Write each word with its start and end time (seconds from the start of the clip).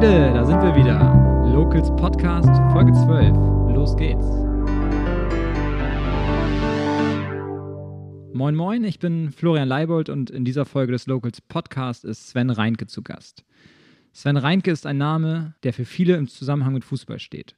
Leute, 0.00 0.32
da 0.32 0.46
sind 0.46 0.62
wir 0.62 0.74
wieder. 0.74 0.98
Locals 1.52 1.94
Podcast, 1.96 2.48
Folge 2.72 2.90
12. 2.90 3.36
Los 3.74 3.94
geht's. 3.98 4.24
Moin 8.32 8.54
Moin, 8.54 8.82
ich 8.84 8.98
bin 8.98 9.30
Florian 9.30 9.68
Leibold 9.68 10.08
und 10.08 10.30
in 10.30 10.46
dieser 10.46 10.64
Folge 10.64 10.92
des 10.92 11.06
Locals 11.06 11.42
Podcast 11.42 12.06
ist 12.06 12.30
Sven 12.30 12.48
Reinke 12.48 12.86
zu 12.86 13.02
Gast. 13.02 13.44
Sven 14.14 14.38
Reinke 14.38 14.70
ist 14.70 14.86
ein 14.86 14.96
Name, 14.96 15.54
der 15.64 15.74
für 15.74 15.84
viele 15.84 16.16
im 16.16 16.28
Zusammenhang 16.28 16.72
mit 16.72 16.86
Fußball 16.86 17.18
steht. 17.18 17.56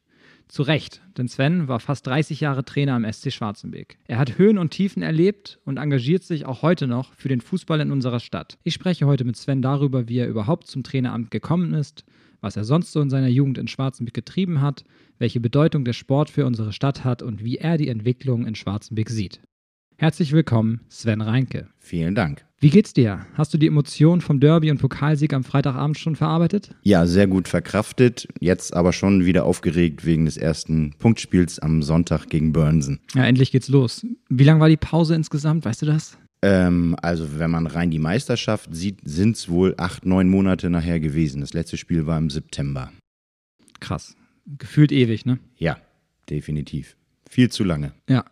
Zu 0.49 0.63
Recht, 0.63 1.01
denn 1.17 1.29
Sven 1.29 1.69
war 1.69 1.79
fast 1.79 2.09
30 2.09 2.41
Jahre 2.41 2.65
Trainer 2.65 2.95
am 2.95 3.11
SC 3.11 3.31
Schwarzenbeek. 3.33 3.99
Er 4.09 4.19
hat 4.19 4.37
Höhen 4.37 4.59
und 4.59 4.71
Tiefen 4.71 5.05
erlebt 5.05 5.61
und 5.65 5.77
engagiert 5.77 6.25
sich 6.25 6.45
auch 6.45 6.63
heute 6.63 6.89
noch 6.89 7.15
für 7.15 7.29
den 7.29 7.41
Fußball 7.41 7.79
in 7.81 7.93
unserer 7.93 8.19
Stadt. 8.19 8.59
Ich 8.65 8.75
spreche 8.75 9.07
heute 9.07 9.23
mit 9.23 9.37
Sven 9.37 9.63
darüber, 9.63 10.09
wie 10.09 10.19
er 10.19 10.29
überhaupt 10.29 10.67
zum 10.67 10.83
Traineramt 10.83 11.31
gekommen 11.31 11.73
ist, 11.73 12.05
was 12.43 12.57
er 12.57 12.65
sonst 12.65 12.93
so 12.93 13.01
in 13.01 13.09
seiner 13.09 13.29
Jugend 13.29 13.57
in 13.57 13.69
Schwarzenbeek 13.69 14.13
getrieben 14.13 14.61
hat, 14.61 14.85
welche 15.19 15.41
Bedeutung 15.41 15.87
der 15.87 15.95
Sport 15.95 16.29
für 16.29 16.45
unsere 16.45 16.73
Stadt 16.73 17.05
hat 17.05 17.23
und 17.23 17.43
wie 17.43 17.57
er 17.57 17.79
die 17.79 17.89
Entwicklung 17.89 18.47
in 18.47 18.55
Schwarzenbeek 18.55 19.09
sieht. 19.09 19.41
Herzlich 19.97 20.33
willkommen, 20.33 20.81
Sven 20.89 21.21
Reinke. 21.21 21.69
Vielen 21.79 22.17
Dank. 22.17 22.45
Wie 22.59 22.71
geht's 22.71 22.93
dir? 22.93 23.27
Hast 23.35 23.55
du 23.55 23.59
die 23.59 23.69
Emotionen 23.69 24.21
vom 24.21 24.41
Derby 24.41 24.71
und 24.71 24.79
Pokalsieg 24.79 25.33
am 25.33 25.45
Freitagabend 25.45 25.97
schon 25.99 26.17
verarbeitet? 26.17 26.75
Ja, 26.83 27.07
sehr 27.07 27.29
gut 27.29 27.47
verkraftet. 27.47 28.27
Jetzt 28.41 28.75
aber 28.75 28.93
schon 28.93 29.25
wieder 29.25 29.45
aufgeregt 29.45 30.05
wegen 30.05 30.25
des 30.25 30.37
ersten 30.37 30.95
Punktspiels 30.99 31.61
am 31.61 31.83
Sonntag 31.83 32.27
gegen 32.27 32.53
Burnsen. 32.53 33.01
Ja, 33.15 33.25
endlich 33.25 33.53
geht's 33.53 33.69
los. 33.69 34.05
Wie 34.29 34.45
lang 34.45 34.59
war 34.59 34.69
die 34.69 34.77
Pause 34.77 35.15
insgesamt? 35.15 35.65
Weißt 35.65 35.83
du 35.83 35.87
das? 35.87 36.19
Ähm, 36.45 36.97
also, 37.01 37.39
wenn 37.39 37.51
man 37.51 37.67
rein 37.67 37.91
die 37.91 37.99
Meisterschaft 38.01 38.75
sieht, 38.75 38.99
sind 39.05 39.37
es 39.37 39.49
wohl 39.49 39.75
acht, 39.79 40.05
neun 40.05 40.29
Monate 40.29 40.71
nachher 40.71 40.99
gewesen. 40.99 41.41
Das 41.41 41.53
letzte 41.53 41.77
Spiel 41.77 42.07
war 42.07 42.19
im 42.19 42.31
September. 42.31 42.93
Krass. 43.81 44.17
Gefühlt 44.59 44.91
ewig, 44.91 45.25
ne? 45.25 45.39
Ja, 45.57 45.77
definitiv. 46.29 46.97
Viel 47.31 47.51
zu 47.51 47.63
lange. 47.65 47.93
Ja. 48.09 48.25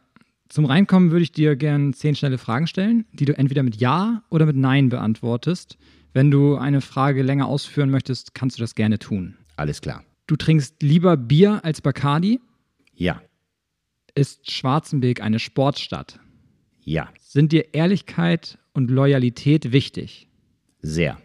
Zum 0.49 0.65
Reinkommen 0.65 1.13
würde 1.13 1.23
ich 1.23 1.31
dir 1.31 1.55
gerne 1.55 1.93
zehn 1.93 2.17
schnelle 2.17 2.37
Fragen 2.37 2.67
stellen, 2.67 3.05
die 3.13 3.25
du 3.25 3.39
entweder 3.39 3.63
mit 3.63 3.77
Ja 3.77 4.25
oder 4.31 4.47
mit 4.47 4.57
Nein 4.57 4.89
beantwortest. 4.89 5.79
Wenn 6.13 6.33
du 6.33 6.57
eine 6.57 6.81
Frage 6.81 7.23
länger 7.23 7.47
ausführen 7.47 7.89
möchtest, 7.91 8.35
kannst 8.35 8.59
du 8.59 8.61
das 8.63 8.75
gerne 8.75 8.99
tun. 8.99 9.37
Alles 9.55 9.81
klar. 9.81 10.03
Du 10.27 10.35
trinkst 10.35 10.83
lieber 10.83 11.17
Bier 11.17 11.65
als 11.65 11.81
Bacardi? 11.81 12.41
Ja, 12.95 13.23
Ist 14.17 14.51
Schwarzenbeek 14.51 15.23
eine 15.23 15.39
Sportstadt? 15.39 16.19
ja, 16.83 17.09
Sind 17.33 17.53
dir 17.53 17.75
Ehrlichkeit 17.75 18.59
und 18.73 18.91
Loyalität 18.91 19.71
wichtig? 19.71 20.27
sehr. 20.83 21.17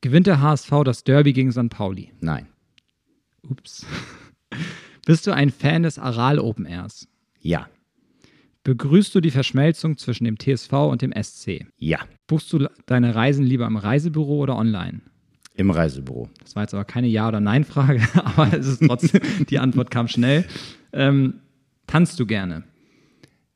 Gewinnt 0.00 0.26
der 0.26 0.40
HSV 0.40 0.68
das 0.84 1.04
Derby 1.04 1.32
gegen 1.32 1.52
St. 1.52 1.68
Pauli? 1.68 2.10
Nein, 2.18 2.48
Ups. 3.48 3.86
Bist 5.06 5.28
du 5.28 5.30
ein 5.30 5.50
Fan 5.50 5.84
des 5.84 6.00
Aral 6.00 6.40
Open 6.40 6.66
Airs? 6.66 7.06
ja, 7.40 7.68
Begrüßt 8.64 9.14
du 9.14 9.20
die 9.20 9.30
Verschmelzung 9.30 9.96
zwischen 9.96 10.24
dem 10.24 10.36
TSV 10.40 10.72
und 10.72 11.02
dem 11.02 11.12
SC? 11.12 11.66
ja. 11.76 12.00
Buchst 12.26 12.52
du 12.52 12.66
deine 12.86 13.14
Reisen 13.14 13.44
lieber 13.46 13.66
im 13.68 13.76
Reisebüro 13.76 14.38
oder 14.40 14.56
online? 14.56 15.02
Im 15.54 15.70
Reisebüro. 15.70 16.28
Das 16.42 16.56
war 16.56 16.64
jetzt 16.64 16.74
aber 16.74 16.84
keine 16.84 17.06
Ja- 17.06 17.28
oder 17.28 17.38
Nein-Frage, 17.38 18.02
aber 18.24 18.52
es 18.58 18.66
ist 18.66 18.82
trotzdem, 18.84 19.20
die 19.50 19.60
Antwort 19.60 19.92
kam 19.92 20.08
schnell. 20.08 20.44
Ähm, 20.92 21.34
tanzt 21.86 22.18
du 22.18 22.26
gerne? 22.26 22.64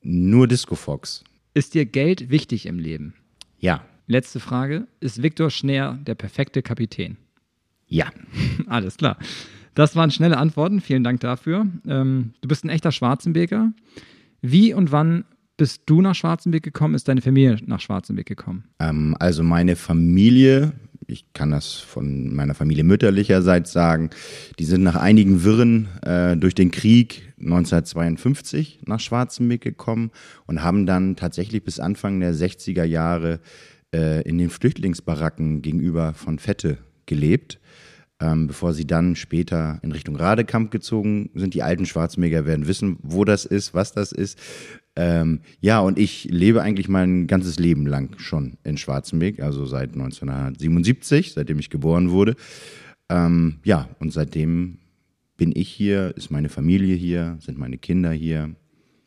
Nur 0.04 0.46
Disco 0.46 0.76
Fox. 0.76 1.24
Ist 1.54 1.74
dir 1.74 1.86
Geld 1.86 2.30
wichtig 2.30 2.66
im 2.66 2.78
Leben? 2.78 3.14
Ja, 3.58 3.82
Letzte 4.06 4.38
Frage. 4.38 4.86
Ist 5.00 5.22
Viktor 5.22 5.50
Schneer 5.50 5.98
der 6.06 6.14
perfekte 6.14 6.62
Kapitän? 6.62 7.16
ja. 7.86 8.06
Alles 8.66 8.96
klar. 8.96 9.16
Das 9.74 9.96
waren 9.96 10.10
schnelle 10.10 10.36
Antworten. 10.36 10.80
Vielen 10.80 11.04
Dank 11.04 11.20
dafür. 11.20 11.66
Ähm, 11.86 12.34
du 12.40 12.48
bist 12.48 12.64
ein 12.64 12.68
echter 12.68 12.92
Schwarzenbeker. 12.92 13.72
Wie 14.40 14.74
und 14.74 14.92
wann 14.92 15.24
bist 15.56 15.82
du 15.86 16.00
nach 16.00 16.14
Schwarzenbeek 16.14 16.62
gekommen? 16.62 16.94
Ist 16.94 17.08
deine 17.08 17.22
Familie 17.22 17.58
nach 17.66 17.80
Schwarzenbeek 17.80 18.26
gekommen? 18.26 18.64
Ähm, 18.78 19.16
also 19.18 19.42
meine 19.42 19.74
Familie, 19.74 20.72
ich 21.06 21.32
kann 21.32 21.50
das 21.50 21.74
von 21.74 22.34
meiner 22.34 22.54
Familie 22.54 22.84
mütterlicherseits 22.84 23.72
sagen, 23.72 24.10
die 24.58 24.64
sind 24.64 24.82
nach 24.82 24.96
einigen 24.96 25.44
Wirren 25.44 25.88
äh, 26.02 26.36
durch 26.36 26.54
den 26.54 26.70
Krieg 26.70 27.34
1952 27.40 28.80
nach 28.86 29.00
Schwarzenbeek 29.00 29.60
gekommen 29.60 30.10
und 30.46 30.62
haben 30.62 30.86
dann 30.86 31.16
tatsächlich 31.16 31.64
bis 31.64 31.80
Anfang 31.80 32.20
der 32.20 32.34
60er 32.34 32.84
Jahre 32.84 33.40
äh, 33.94 34.22
in 34.22 34.38
den 34.38 34.50
Flüchtlingsbaracken 34.50 35.62
gegenüber 35.62 36.14
von 36.14 36.38
Fette 36.38 36.78
gelebt. 37.06 37.60
Ähm, 38.20 38.46
bevor 38.46 38.72
sie 38.74 38.86
dann 38.86 39.16
später 39.16 39.80
in 39.82 39.90
Richtung 39.90 40.14
Radekamp 40.14 40.70
gezogen 40.70 41.30
sind. 41.34 41.52
Die 41.52 41.64
alten 41.64 41.84
Schwarzenbeker 41.84 42.46
werden 42.46 42.68
wissen, 42.68 42.96
wo 43.02 43.24
das 43.24 43.44
ist, 43.44 43.74
was 43.74 43.92
das 43.92 44.12
ist. 44.12 44.38
Ähm, 44.96 45.40
ja, 45.60 45.80
und 45.80 45.98
ich 45.98 46.24
lebe 46.30 46.62
eigentlich 46.62 46.88
mein 46.88 47.26
ganzes 47.26 47.58
Leben 47.58 47.86
lang 47.86 48.16
schon 48.18 48.56
in 48.62 48.76
Schwarzenbeek, 48.76 49.40
also 49.40 49.66
seit 49.66 49.94
1977, 49.94 51.32
seitdem 51.32 51.58
ich 51.58 51.70
geboren 51.70 52.10
wurde. 52.10 52.36
Ähm, 53.08 53.56
ja, 53.64 53.88
und 53.98 54.12
seitdem 54.12 54.78
bin 55.36 55.52
ich 55.54 55.68
hier, 55.68 56.14
ist 56.16 56.30
meine 56.30 56.48
Familie 56.48 56.94
hier, 56.94 57.36
sind 57.40 57.58
meine 57.58 57.78
Kinder 57.78 58.12
hier. 58.12 58.54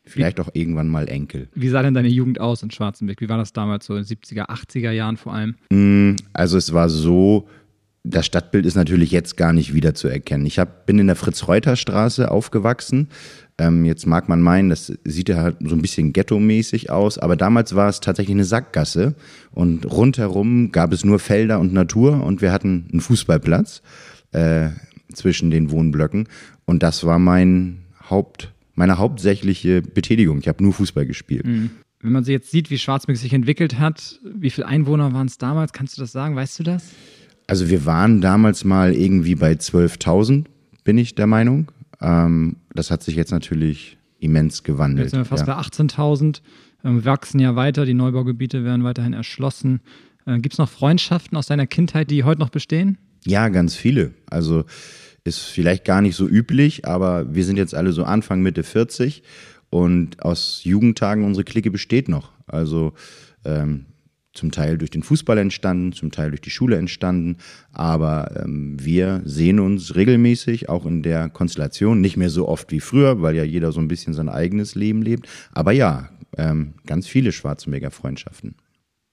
Vielleicht 0.03 0.39
auch 0.39 0.49
irgendwann 0.53 0.87
mal 0.87 1.09
Enkel. 1.09 1.49
Wie 1.53 1.67
sah 1.67 1.81
denn 1.81 1.93
deine 1.93 2.07
Jugend 2.07 2.39
aus 2.39 2.63
in 2.63 2.71
Schwarzenbeek? 2.71 3.19
Wie 3.19 3.27
war 3.27 3.37
das 3.37 3.51
damals 3.51 3.85
so 3.85 3.95
in 3.95 4.03
den 4.03 4.17
70er, 4.17 4.49
80er 4.49 4.91
Jahren 4.91 5.17
vor 5.17 5.33
allem? 5.33 5.55
Also 6.31 6.57
es 6.57 6.71
war 6.71 6.87
so, 6.87 7.49
das 8.09 8.25
Stadtbild 8.25 8.65
ist 8.65 8.75
natürlich 8.75 9.11
jetzt 9.11 9.37
gar 9.37 9.53
nicht 9.53 9.73
wieder 9.73 9.93
zu 9.93 10.07
erkennen. 10.07 10.45
Ich 10.45 10.59
hab, 10.59 10.85
bin 10.85 10.99
in 10.99 11.07
der 11.07 11.15
Fritz-Reuter-Straße 11.15 12.31
aufgewachsen. 12.31 13.09
Ähm, 13.57 13.85
jetzt 13.85 14.05
mag 14.05 14.29
man 14.29 14.41
meinen, 14.41 14.69
das 14.69 14.93
sieht 15.03 15.29
ja 15.29 15.37
halt 15.37 15.57
so 15.61 15.75
ein 15.75 15.81
bisschen 15.81 16.13
ghetto-mäßig 16.13 16.91
aus, 16.91 17.17
aber 17.17 17.35
damals 17.35 17.75
war 17.75 17.89
es 17.89 17.99
tatsächlich 17.99 18.35
eine 18.35 18.45
Sackgasse 18.45 19.15
und 19.51 19.85
rundherum 19.91 20.71
gab 20.71 20.93
es 20.93 21.03
nur 21.03 21.19
Felder 21.19 21.59
und 21.59 21.73
Natur 21.73 22.23
und 22.23 22.41
wir 22.41 22.51
hatten 22.51 22.87
einen 22.91 23.01
Fußballplatz 23.01 23.81
äh, 24.31 24.69
zwischen 25.11 25.49
den 25.49 25.71
Wohnblöcken 25.71 26.27
und 26.65 26.83
das 26.83 27.03
war 27.03 27.17
mein 27.17 27.79
Haupt, 28.09 28.53
meine 28.75 28.99
hauptsächliche 28.99 29.81
Betätigung. 29.81 30.37
Ich 30.37 30.47
habe 30.47 30.63
nur 30.63 30.73
Fußball 30.73 31.07
gespielt. 31.07 31.45
Wenn 31.99 32.11
man 32.11 32.23
sich 32.23 32.33
jetzt 32.33 32.51
sieht, 32.51 32.69
wie 32.69 32.77
Schwarzenbeek 32.77 33.17
sich 33.17 33.33
entwickelt 33.33 33.79
hat, 33.79 34.19
wie 34.23 34.51
viele 34.51 34.67
Einwohner 34.67 35.13
waren 35.13 35.25
es 35.25 35.39
damals? 35.39 35.73
Kannst 35.73 35.97
du 35.97 36.01
das 36.01 36.11
sagen? 36.11 36.35
Weißt 36.35 36.59
du 36.59 36.63
das? 36.63 36.83
Also 37.47 37.69
wir 37.69 37.85
waren 37.85 38.21
damals 38.21 38.63
mal 38.63 38.93
irgendwie 38.93 39.35
bei 39.35 39.53
12.000, 39.53 40.45
bin 40.83 40.97
ich 40.97 41.15
der 41.15 41.27
Meinung. 41.27 41.71
Ähm, 42.01 42.57
das 42.73 42.91
hat 42.91 43.03
sich 43.03 43.15
jetzt 43.15 43.31
natürlich 43.31 43.97
immens 44.19 44.63
gewandelt. 44.63 45.05
Jetzt 45.05 45.11
sind 45.11 45.21
wir 45.21 45.25
fast 45.25 45.47
ja. 45.47 45.55
bei 45.55 45.61
18.000. 45.61 46.41
Ähm, 46.83 47.05
wachsen 47.05 47.39
ja 47.39 47.55
weiter, 47.55 47.85
die 47.85 47.93
Neubaugebiete 47.93 48.63
werden 48.63 48.83
weiterhin 48.83 49.13
erschlossen. 49.13 49.81
Äh, 50.25 50.39
Gibt 50.39 50.53
es 50.53 50.59
noch 50.59 50.69
Freundschaften 50.69 51.37
aus 51.37 51.47
deiner 51.47 51.67
Kindheit, 51.67 52.11
die 52.11 52.23
heute 52.23 52.39
noch 52.39 52.49
bestehen? 52.49 52.97
ja, 53.27 53.49
ganz 53.49 53.75
viele. 53.75 54.13
Also 54.29 54.65
ist 55.23 55.39
vielleicht 55.39 55.83
gar 55.83 56.01
nicht 56.01 56.15
so 56.15 56.27
üblich, 56.27 56.87
aber 56.87 57.33
wir 57.35 57.43
sind 57.43 57.57
jetzt 57.57 57.75
alle 57.75 57.91
so 57.91 58.05
Anfang, 58.05 58.41
Mitte 58.41 58.63
40 58.63 59.23
und 59.69 60.23
aus 60.23 60.61
Jugendtagen 60.63 61.25
unsere 61.25 61.43
Clique 61.43 61.69
besteht 61.69 62.07
noch. 62.07 62.31
Also 62.47 62.93
ähm, 63.43 63.85
zum 64.37 64.51
Teil 64.51 64.77
durch 64.77 64.91
den 64.91 65.03
Fußball 65.03 65.37
entstanden, 65.37 65.91
zum 65.91 66.11
Teil 66.11 66.29
durch 66.29 66.41
die 66.41 66.49
Schule 66.49 66.77
entstanden, 66.77 67.37
aber 67.73 68.43
ähm, 68.43 68.77
wir 68.79 69.21
sehen 69.25 69.59
uns 69.59 69.95
regelmäßig, 69.95 70.69
auch 70.69 70.85
in 70.85 71.03
der 71.03 71.29
Konstellation, 71.29 71.99
nicht 71.99 72.15
mehr 72.15 72.29
so 72.29 72.47
oft 72.47 72.71
wie 72.71 72.79
früher, 72.79 73.21
weil 73.21 73.35
ja 73.35 73.43
jeder 73.43 73.71
so 73.71 73.79
ein 73.79 73.87
bisschen 73.87 74.13
sein 74.13 74.29
eigenes 74.29 74.75
Leben 74.75 75.01
lebt, 75.01 75.27
aber 75.51 75.71
ja, 75.71 76.09
ähm, 76.37 76.75
ganz 76.85 77.07
viele 77.07 77.31
Schwarzenberger 77.31 77.91
Freundschaften. 77.91 78.55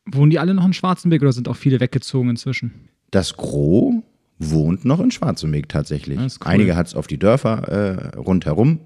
Wohnen 0.06 0.31
die 0.31 0.38
alle 0.38 0.55
noch 0.55 0.67
in 0.67 0.75
Schwarzenbeek 0.75 1.23
oder 1.23 1.32
sind 1.32 1.49
auch 1.49 1.56
viele 1.56 1.81
weggezogen 1.81 2.31
inzwischen? 2.31 2.73
Das 3.11 3.37
Gros 3.37 3.94
wohnt 4.38 4.85
noch 4.85 5.00
in 5.00 5.11
Schwarzenberg 5.11 5.69
tatsächlich. 5.69 6.19
Cool. 6.19 6.29
Einige 6.41 6.76
hat 6.76 6.88
es 6.88 6.94
auf 6.94 7.06
die 7.06 7.19
Dörfer 7.19 7.69
äh, 7.69 8.17
rundherum 8.17 8.81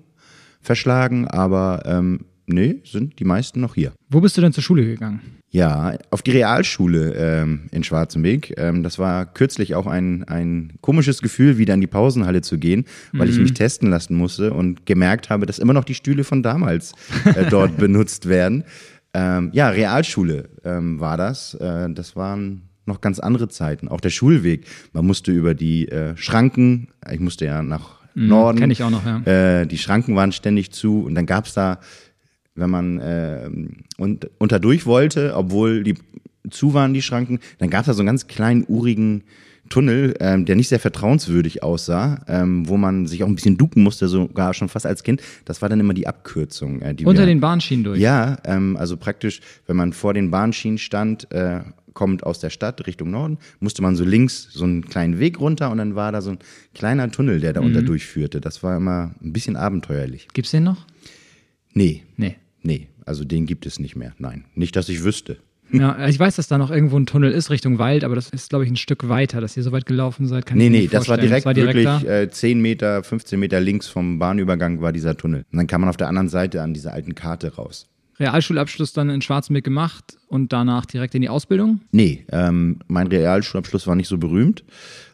verschlagen, 0.61 1.27
aber 1.27 1.83
ähm, 1.87 2.27
nee, 2.49 2.81
sind 2.85 3.19
die 3.19 3.25
meisten 3.25 3.61
noch 3.61 3.75
hier. 3.75 3.93
Wo 4.09 4.21
bist 4.21 4.37
du 4.37 4.41
denn 4.41 4.53
zur 4.53 4.63
Schule 4.63 4.85
gegangen? 4.85 5.21
Ja, 5.51 5.97
auf 6.11 6.21
die 6.21 6.33
Realschule 6.33 7.15
ähm, 7.15 7.69
in 7.71 7.83
Schwarzenbeek. 7.83 8.55
Ähm, 8.59 8.83
das 8.83 8.99
war 8.99 9.25
kürzlich 9.25 9.75
auch 9.75 9.87
ein, 9.87 10.25
ein 10.25 10.75
komisches 10.83 11.23
Gefühl, 11.23 11.57
wieder 11.57 11.73
in 11.73 11.81
die 11.81 11.87
Pausenhalle 11.87 12.43
zu 12.43 12.59
gehen, 12.59 12.85
weil 13.13 13.31
ich 13.31 13.39
mich 13.39 13.55
testen 13.55 13.89
lassen 13.89 14.15
musste 14.15 14.53
und 14.53 14.85
gemerkt 14.85 15.31
habe, 15.31 15.47
dass 15.47 15.59
immer 15.59 15.73
noch 15.73 15.85
die 15.85 15.95
Stühle 15.95 16.25
von 16.25 16.43
damals 16.43 16.93
äh, 17.25 17.47
dort 17.51 17.79
benutzt 17.79 18.29
werden. 18.29 18.65
Ähm, 19.15 19.49
ja, 19.55 19.71
Realschule 19.71 20.51
ähm, 20.65 21.01
war 21.01 21.17
das. 21.17 21.55
Äh, 21.55 21.89
das 21.95 22.15
waren 22.15 22.69
noch 22.85 23.01
ganz 23.01 23.19
andere 23.19 23.49
Zeiten. 23.49 23.89
Auch 23.89 24.01
der 24.01 24.11
Schulweg. 24.11 24.67
Man 24.93 25.07
musste 25.07 25.33
über 25.33 25.55
die 25.55 25.89
äh, 25.89 26.15
Schranken, 26.17 26.89
ich 27.11 27.21
musste 27.21 27.47
ja 27.47 27.63
nach 27.63 27.99
Norden. 28.15 28.59
kenn 28.59 28.71
ich 28.71 28.83
auch 28.83 28.91
noch, 28.91 29.07
ja. 29.07 29.23
Äh, 29.61 29.67
die 29.67 29.79
Schranken 29.79 30.17
waren 30.17 30.33
ständig 30.33 30.73
zu 30.73 31.05
und 31.05 31.15
dann 31.15 31.27
gab 31.27 31.47
es 31.47 31.55
da, 31.55 31.79
wenn 32.59 32.71
man 32.71 32.99
äh, 32.99 33.51
und, 33.99 34.31
unter 34.39 34.61
durch 34.61 34.87
wollte, 34.87 35.35
obwohl 35.37 35.83
die 35.83 35.95
zu 36.51 36.75
waren, 36.75 36.95
die 36.95 37.03
Schranken. 37.03 37.41
Dann 37.59 37.71
gab 37.71 37.81
es 37.81 37.87
da 37.87 37.95
so 37.95 38.01
einen 38.01 38.07
ganz 38.07 38.27
kleinen, 38.27 38.65
urigen 38.69 39.25
Tunnel, 39.69 40.15
ähm, 40.21 40.47
der 40.47 40.57
nicht 40.57 40.69
sehr 40.69 40.81
vertrauenswürdig 40.81 41.63
aussah, 41.63 42.25
ähm, 42.27 42.69
wo 42.69 42.77
man 42.77 43.07
sich 43.07 43.23
auch 43.23 43.29
ein 43.29 43.35
bisschen 43.35 43.59
ducken 43.59 43.83
musste, 43.83 44.09
sogar 44.09 44.55
schon 44.55 44.69
fast 44.69 44.87
als 44.87 45.03
Kind. 45.03 45.21
Das 45.45 45.61
war 45.61 45.69
dann 45.69 45.81
immer 45.81 45.95
die 45.95 46.07
Abkürzung. 46.07 46.81
Äh, 46.81 46.95
die 46.95 47.05
Unter 47.05 47.23
wir, 47.23 47.27
den 47.27 47.41
Bahnschienen 47.41 47.85
durch. 47.85 48.01
Ja, 48.01 48.39
ähm, 48.45 48.77
also 48.79 48.97
praktisch, 48.97 49.41
wenn 49.67 49.77
man 49.77 49.93
vor 49.93 50.15
den 50.15 50.31
Bahnschienen 50.31 50.79
stand, 50.79 51.31
äh, 51.33 51.61
kommt 51.93 52.25
aus 52.25 52.39
der 52.39 52.51
Stadt 52.51 52.87
Richtung 52.87 53.11
Norden, 53.11 53.39
musste 53.61 53.83
man 53.83 53.97
so 53.97 54.05
links 54.05 54.49
so 54.53 54.65
einen 54.65 54.85
kleinen 54.85 55.19
Weg 55.19 55.41
runter 55.41 55.71
und 55.71 55.79
dann 55.79 55.97
war 55.97 56.13
da 56.13 56.23
so 56.23 56.31
ein 56.31 56.39
kleiner 56.73 57.11
Tunnel, 57.11 57.41
der 57.41 57.53
da 57.53 57.61
unter 57.61 57.83
durchführte. 57.83 58.41
Das 58.41 58.63
war 58.63 58.77
immer 58.77 59.15
ein 59.23 59.33
bisschen 59.33 59.57
abenteuerlich. 59.57 60.29
Gibt's 60.33 60.53
den 60.53 60.63
noch? 60.63 60.87
Nee, 61.75 62.05
Nee. 62.17 62.37
Nee, 62.63 62.89
also 63.05 63.25
den 63.25 63.47
gibt 63.47 63.67
es 63.67 63.79
nicht 63.79 63.97
mehr. 63.97 64.13
Nein, 64.19 64.45
nicht, 64.55 64.77
dass 64.77 64.89
ich 64.89 65.05
wüsste. 65.05 65.39
Ja, 65.71 66.09
ich 66.09 66.19
weiß, 66.19 66.37
dass 66.37 66.49
da 66.49 66.57
noch 66.57 66.71
irgendwo 66.71 66.99
ein 66.99 67.05
Tunnel 67.05 67.31
ist 67.31 67.51
Richtung 67.51 67.79
Wald, 67.79 68.03
aber 68.03 68.15
das 68.15 68.31
ist, 68.31 68.49
glaube 68.49 68.65
ich, 68.65 68.71
ein 68.71 68.77
Stück 68.77 69.09
weiter, 69.09 69.41
dass 69.41 69.57
ihr 69.57 69.63
so 69.63 69.73
weit 69.73 69.85
gelaufen 69.85 70.27
seid. 70.27 70.47
Kann 70.47 70.57
Nee, 70.57 70.67
ich 70.67 70.71
nee, 70.71 70.81
nicht 70.81 70.95
das 70.95 71.09
war 71.09 71.19
direkt, 71.19 71.41
das 71.41 71.45
war 71.45 71.55
direkt 71.55 71.77
wirklich 71.77 72.09
äh, 72.09 72.31
10 72.31 72.61
Meter, 72.61 73.03
15 73.03 73.39
Meter 73.39 73.61
links 73.61 73.87
vom 73.87 74.19
Bahnübergang 74.19 74.81
war 74.81 74.93
dieser 74.93 75.17
Tunnel. 75.17 75.45
Und 75.53 75.57
dann 75.59 75.67
kam 75.67 75.83
man 75.83 75.91
auf 75.91 75.99
der 75.99 76.09
anderen 76.09 76.29
Seite 76.31 76.63
an 76.63 76.73
dieser 76.73 76.95
alten 76.95 77.15
Karte 77.15 77.55
raus. 77.57 77.87
Realschulabschluss 78.19 78.93
dann 78.93 79.11
in 79.11 79.21
Schwarzenberg 79.23 79.65
gemacht 79.65 80.17
und 80.27 80.53
danach 80.53 80.87
direkt 80.87 81.15
in 81.15 81.23
die 81.23 81.29
Ausbildung. 81.29 81.83
Nee, 81.93 82.25
ähm, 82.33 82.81
mein 82.89 83.07
Realschulabschluss 83.07 83.87
war 83.87 83.95
nicht 83.95 84.09
so 84.09 84.19
berühmt, 84.19 84.65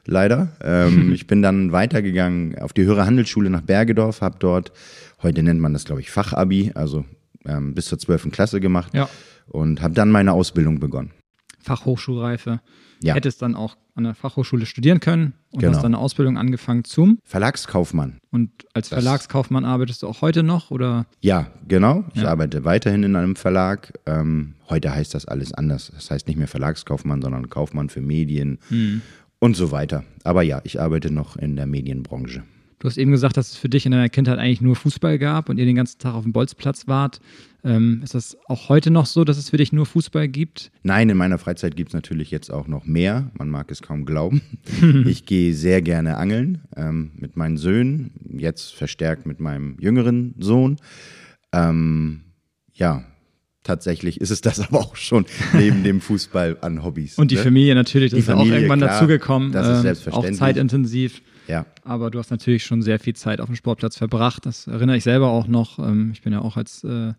leider. 0.07 0.53
Ähm, 0.63 1.13
ich 1.15 1.27
bin 1.27 1.43
dann 1.43 1.73
weitergegangen 1.73 2.59
auf 2.59 2.73
die 2.73 2.85
Höhere 2.85 3.05
Handelsschule 3.07 3.51
nach 3.51 3.61
Bergedorf, 3.61 4.21
habe 4.21 4.37
dort, 4.39 4.73
heute 5.23 5.43
nennt 5.43 5.61
man 5.61 5.73
das, 5.73 5.85
glaube 5.85 6.01
ich, 6.01 6.11
Fachabi, 6.11 6.73
also 6.75 7.05
ähm, 7.47 7.75
bis 7.75 7.87
zur 7.87 7.99
12. 7.99 8.31
Klasse 8.31 8.61
gemacht 8.61 8.93
Ja. 8.95 9.09
und 9.47 9.83
habe 9.83 9.95
dann 9.95 10.11
meine 10.11 10.33
Ausbildung 10.33 10.81
begonnen. 10.81 11.11
Fachhochschulreife. 11.61 12.61
Ja. 13.03 13.15
Hättest 13.15 13.43
dann 13.43 13.55
auch 13.55 13.77
an 13.95 14.05
der 14.05 14.15
Fachhochschule 14.15 14.67
studieren 14.67 15.01
können 15.01 15.35
und 15.51 15.61
Genau. 15.61 15.73
hast 15.73 15.83
dann 15.83 15.95
eine 15.95 15.99
Ausbildung 16.03 16.37
angefangen 16.37 16.85
zum. 16.85 17.19
Verlagskaufmann. 17.25 18.19
Und 18.31 18.51
als 18.75 18.89
Das- 18.89 19.03
Verlagskaufmann 19.03 19.65
arbeitest 19.65 20.03
du 20.03 20.09
auch 20.09 20.21
heute 20.21 20.43
noch 20.43 20.71
oder? 20.71 21.07
Ja, 21.21 21.49
genau. 21.69 22.05
Ich 22.15 22.23
Ja. 22.23 22.29
arbeite 22.31 22.65
weiterhin 22.65 23.03
in 23.03 23.17
einem 23.17 23.37
Verlag. 23.37 23.93
Ähm, 24.07 24.55
heute 24.69 24.95
heißt 24.95 25.15
das 25.15 25.27
alles 25.27 25.53
anders. 25.53 25.91
Das 25.95 26.11
heißt 26.11 26.27
nicht 26.29 26.37
mehr 26.37 26.49
Verlagskaufmann, 26.49 27.23
sondern 27.23 27.49
Kaufmann 27.51 27.89
für 27.89 28.01
Medien 28.01 28.59
und 29.39 29.57
so 29.57 29.71
weiter. 29.71 30.05
Aber 30.25 30.43
ja, 30.43 30.61
ich 30.65 30.81
arbeite 30.81 31.11
noch 31.13 31.37
in 31.37 31.57
der 31.57 31.67
Medienbranche. 31.67 32.43
Du 32.85 32.91
hast 32.91 32.99
eben 32.99 33.13
gesagt, 33.13 33.39
dass 33.39 33.53
es 33.53 33.57
für 33.57 33.71
dich 33.71 33.87
in 33.87 33.93
deiner 33.93 34.11
Kindheit 34.11 34.39
eigentlich 34.39 34.61
nur 34.61 34.77
Fußball 34.77 35.19
gab 35.19 35.49
und 35.49 35.57
ihr 35.57 35.65
den 35.65 35.77
ganzen 35.77 35.99
Tag 36.01 36.13
auf 36.13 36.25
dem 36.25 36.35
Bolzplatz 36.35 36.87
wart. 36.87 37.19
Ähm, 37.65 38.03
ist 38.05 38.13
das 38.13 38.37
auch 38.47 38.69
heute 38.69 38.91
noch 38.91 39.07
so, 39.07 39.25
dass 39.25 39.39
es 39.39 39.49
für 39.49 39.57
dich 39.57 39.73
nur 39.73 39.87
Fußball 39.87 40.29
gibt? 40.29 40.71
Nein, 40.83 41.09
in 41.09 41.17
meiner 41.17 41.39
Freizeit 41.39 41.77
gibt 41.77 41.89
es 41.89 41.95
natürlich 41.95 42.31
jetzt 42.31 42.53
auch 42.53 42.69
noch 42.69 42.85
mehr. 42.85 43.31
Man 43.39 43.49
mag 43.49 43.71
es 43.71 43.81
kaum 43.81 44.05
glauben. 44.05 44.43
ich 45.07 45.25
gehe 45.25 45.55
sehr 45.55 45.81
gerne 45.81 46.19
angeln 46.19 46.61
ähm, 46.77 47.13
mit 47.15 47.39
meinen 47.39 47.57
Söhnen, 47.57 48.11
jetzt 48.37 48.75
verstärkt 48.75 49.25
mit 49.25 49.41
meinem 49.41 49.79
jüngeren 49.81 50.35
Sohn. 50.39 50.77
Ähm, 51.55 52.21
ja, 52.75 53.03
tatsächlich 53.63 54.21
ist 54.21 54.29
es 54.29 54.43
das 54.43 54.61
aber 54.69 54.81
auch 54.81 54.97
schon 54.97 55.25
neben 55.55 55.85
dem 55.85 56.03
Fußball 56.03 56.59
an 56.61 56.85
Hobbys. 56.85 57.17
Und 57.17 57.31
die 57.31 57.37
ne? 57.37 57.45
Familie 57.45 57.75
natürlich, 57.75 58.11
das 58.11 58.19
Die 58.19 58.21
ist 58.21 58.29
ja 58.29 58.35
auch 58.35 58.41
Familie, 58.41 58.59
irgendwann 58.59 58.81
klar, 58.81 58.91
dazugekommen. 58.91 59.53
das 59.53 59.69
ist 59.69 59.77
ähm, 59.77 59.83
selbstverständlich. 59.85 60.35
Auch 60.35 60.39
zeitintensiv. 60.39 61.23
Ja, 61.47 61.67
Aber 61.85 62.11
du 62.11 62.19
hast 62.19 62.31
natürlich 62.31 62.65
schon 62.65 62.81
sehr 62.83 62.99
viel 62.99 63.15
Zeit 63.15 63.41
auf 63.41 63.47
dem 63.47 63.55
Sportplatz 63.57 63.97
verbracht. 63.99 64.47
Das 64.47 64.67
erinnere 64.67 64.97
ich 64.97 65.05
selber 65.05 65.29
auch 65.29 65.47
noch. 65.47 65.79
Ähm, 65.79 66.11
Ich 66.13 66.23
bin 66.23 66.33
ja 66.33 66.41
auch 66.41 66.57
als 66.57 66.83
äh, 66.85 67.13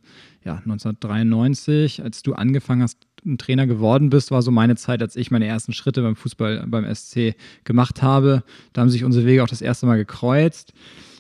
ja, 0.44 0.56
1993, 0.66 2.04
als 2.04 2.24
du 2.24 2.34
angefangen 2.34 2.82
hast, 2.82 2.98
ein 3.26 3.38
Trainer 3.38 3.66
geworden 3.68 4.10
bist, 4.10 4.32
war 4.32 4.42
so 4.42 4.52
meine 4.52 4.76
Zeit, 4.76 5.02
als 5.02 5.16
ich 5.16 5.32
meine 5.32 5.48
ersten 5.48 5.74
Schritte 5.74 6.02
beim 6.04 6.16
Fußball 6.16 6.66
beim 6.68 6.86
SC 6.94 7.36
gemacht 7.64 8.02
habe. 8.04 8.44
Da 8.74 8.82
haben 8.82 8.90
sich 8.90 9.04
unsere 9.04 9.26
Wege 9.26 9.44
auch 9.44 9.48
das 9.48 9.62
erste 9.62 9.86
Mal 9.88 9.98
gekreuzt. 9.98 10.74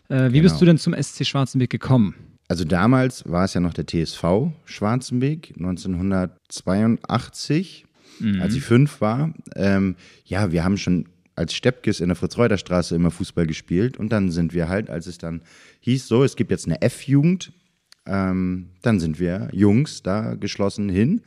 Äh, 0.09 0.31
Wie 0.31 0.41
bist 0.41 0.55
Genau. 0.55 0.59
du 0.59 0.65
denn 0.65 0.77
zum 0.77 0.93
SC 0.93 1.25
Schwarzenberg 1.25 1.69
gekommen? 1.71 2.13
Also 2.47 2.63
damals 2.63 3.27
war 3.27 3.45
es 3.45 3.55
ja 3.55 3.61
noch 3.61 3.73
der 3.73 3.87
TSV 3.87 4.51
Schwarzenbeek, 4.65 5.55
1982, 5.57 7.85
als 8.39 8.55
ich 8.55 8.63
fünf 8.63 9.01
war. 9.01 9.33
Ähm, 9.55 9.95
ja, 10.25 10.51
wir 10.51 10.63
haben 10.63 10.77
schon 10.77 11.07
als 11.35 11.53
Steppkes 11.53 11.99
in 11.99 12.07
der 12.09 12.15
Fritz-Reuter-Straße 12.15 12.95
immer 12.95 13.11
Fußball 13.11 13.45
gespielt 13.47 13.97
und 13.97 14.09
dann 14.11 14.31
sind 14.31 14.53
wir 14.53 14.69
halt, 14.69 14.89
als 14.89 15.07
es 15.07 15.17
dann 15.17 15.41
hieß, 15.81 16.07
so, 16.07 16.23
es 16.23 16.35
gibt 16.35 16.51
jetzt 16.51 16.65
eine 16.65 16.81
F-Jugend, 16.81 17.51
ähm, 18.05 18.69
dann 18.81 18.99
sind 18.99 19.19
wir 19.19 19.49
Jungs 19.51 20.03
da 20.03 20.35
geschlossen 20.35 20.89
hin 20.89 21.21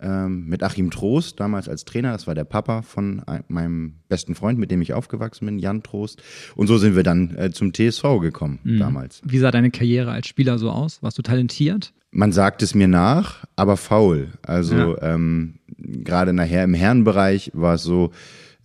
ähm, 0.00 0.46
mit 0.46 0.62
Achim 0.62 0.90
Trost, 0.90 1.40
damals 1.40 1.68
als 1.68 1.84
Trainer, 1.84 2.12
das 2.12 2.26
war 2.26 2.34
der 2.34 2.44
Papa 2.44 2.82
von 2.82 3.22
ein- 3.26 3.44
meinem 3.48 3.94
besten 4.08 4.34
Freund, 4.34 4.58
mit 4.58 4.70
dem 4.70 4.82
ich 4.82 4.92
aufgewachsen 4.92 5.46
bin, 5.46 5.58
Jan 5.58 5.82
Trost. 5.82 6.22
Und 6.56 6.66
so 6.66 6.78
sind 6.78 6.96
wir 6.96 7.04
dann 7.04 7.34
äh, 7.36 7.50
zum 7.52 7.72
TSV 7.72 8.20
gekommen 8.20 8.58
damals. 8.78 9.20
Wie 9.24 9.38
sah 9.38 9.50
deine 9.50 9.70
Karriere 9.70 10.10
als 10.10 10.26
Spieler 10.26 10.58
so 10.58 10.70
aus? 10.70 11.02
Warst 11.02 11.16
du 11.18 11.22
talentiert? 11.22 11.92
Man 12.10 12.32
sagt 12.32 12.62
es 12.62 12.74
mir 12.74 12.88
nach, 12.88 13.44
aber 13.56 13.76
faul. 13.76 14.28
Also 14.42 14.98
ähm, 15.00 15.54
gerade 15.78 16.32
nachher 16.32 16.64
im 16.64 16.74
Herrenbereich 16.74 17.50
war 17.54 17.74
es 17.74 17.82
so, 17.82 18.10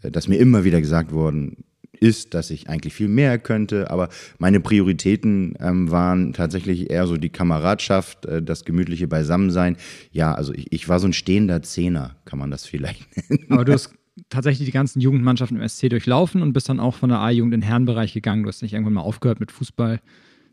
dass 0.01 0.28
mir 0.28 0.38
immer 0.38 0.63
wieder 0.63 0.81
gesagt 0.81 1.12
worden 1.12 1.63
ist, 2.00 2.34
dass 2.34 2.50
ich 2.50 2.69
eigentlich 2.69 2.94
viel 2.94 3.07
mehr 3.07 3.40
könnte, 3.40 3.92
aber 3.92 4.10
meine 4.38 4.60
Prioritäten 4.60 5.56
ähm, 5.60 5.92
waren 5.92 6.34
tatsächlich 6.34 6.90
eher 6.90 7.07
so 7.07 7.18
die 7.18 7.30
Kameradschaft, 7.30 8.25
äh, 8.25 8.42
das 8.42 8.66
gemütliche 8.66 9.07
Beisammensein. 9.07 9.78
Ja, 10.12 10.34
also 10.34 10.54
ich, 10.54 10.72
ich 10.72 10.88
war 10.88 11.00
so 11.00 11.07
ein 11.07 11.13
stehender 11.13 11.62
Zehner, 11.62 12.16
kann 12.25 12.40
man 12.40 12.51
das 12.51 12.66
vielleicht 12.66 13.06
nennen. 13.30 13.46
Aber 13.50 13.66
du 13.66 13.74
hast 13.74 13.94
tatsächlich 14.30 14.66
die 14.66 14.72
ganzen 14.74 15.01
Jugendmannschaften 15.01 15.60
im 15.60 15.68
SC 15.68 15.90
durchlaufen 15.90 16.42
und 16.42 16.54
bist 16.54 16.69
dann 16.69 16.80
auch 16.80 16.95
von 16.95 17.10
der 17.10 17.19
A-Jugend 17.19 17.54
in 17.54 17.62
den 17.62 17.68
Herrenbereich 17.68 18.13
gegangen. 18.13 18.44
Du 18.44 18.50
hast 18.50 18.62
nicht 18.62 18.74
irgendwann 18.74 18.94
mal 18.94 19.02
aufgehört 19.02 19.40
mit 19.40 19.52
Fußball. 19.52 20.00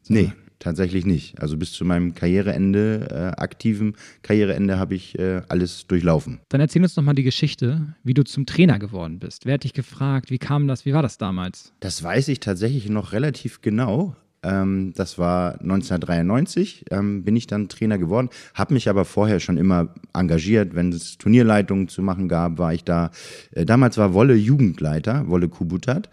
Nee, 0.08 0.32
tatsächlich 0.58 1.06
nicht. 1.06 1.40
Also 1.40 1.56
bis 1.56 1.72
zu 1.72 1.84
meinem 1.84 2.14
Karriereende, 2.14 3.08
äh, 3.10 3.40
aktiven 3.40 3.96
Karriereende 4.22 4.78
habe 4.78 4.94
ich 4.94 5.18
äh, 5.18 5.42
alles 5.48 5.86
durchlaufen. 5.86 6.40
Dann 6.48 6.60
erzähl 6.60 6.82
uns 6.82 6.96
noch 6.96 7.04
mal 7.04 7.14
die 7.14 7.22
Geschichte, 7.22 7.94
wie 8.02 8.14
du 8.14 8.24
zum 8.24 8.46
Trainer 8.46 8.78
geworden 8.78 9.18
bist. 9.18 9.46
Wer 9.46 9.54
hat 9.54 9.64
dich 9.64 9.74
gefragt? 9.74 10.30
Wie 10.30 10.38
kam 10.38 10.68
das? 10.68 10.84
Wie 10.84 10.92
war 10.92 11.02
das 11.02 11.18
damals? 11.18 11.72
Das 11.80 12.02
weiß 12.02 12.28
ich 12.28 12.40
tatsächlich 12.40 12.88
noch 12.88 13.12
relativ 13.12 13.60
genau. 13.60 14.16
Ähm, 14.46 14.92
das 14.94 15.18
war 15.18 15.60
1993, 15.60 16.84
ähm, 16.90 17.24
bin 17.24 17.36
ich 17.36 17.46
dann 17.46 17.68
Trainer 17.68 17.98
geworden, 17.98 18.28
habe 18.54 18.74
mich 18.74 18.88
aber 18.88 19.04
vorher 19.04 19.40
schon 19.40 19.56
immer 19.56 19.88
engagiert. 20.12 20.74
Wenn 20.74 20.92
es 20.92 21.18
Turnierleitungen 21.18 21.88
zu 21.88 22.02
machen 22.02 22.28
gab, 22.28 22.58
war 22.58 22.72
ich 22.72 22.84
da. 22.84 23.10
Äh, 23.52 23.64
damals 23.64 23.96
war 23.98 24.14
Wolle 24.14 24.34
Jugendleiter, 24.34 25.26
Wolle 25.28 25.48
Kubutat. 25.48 26.10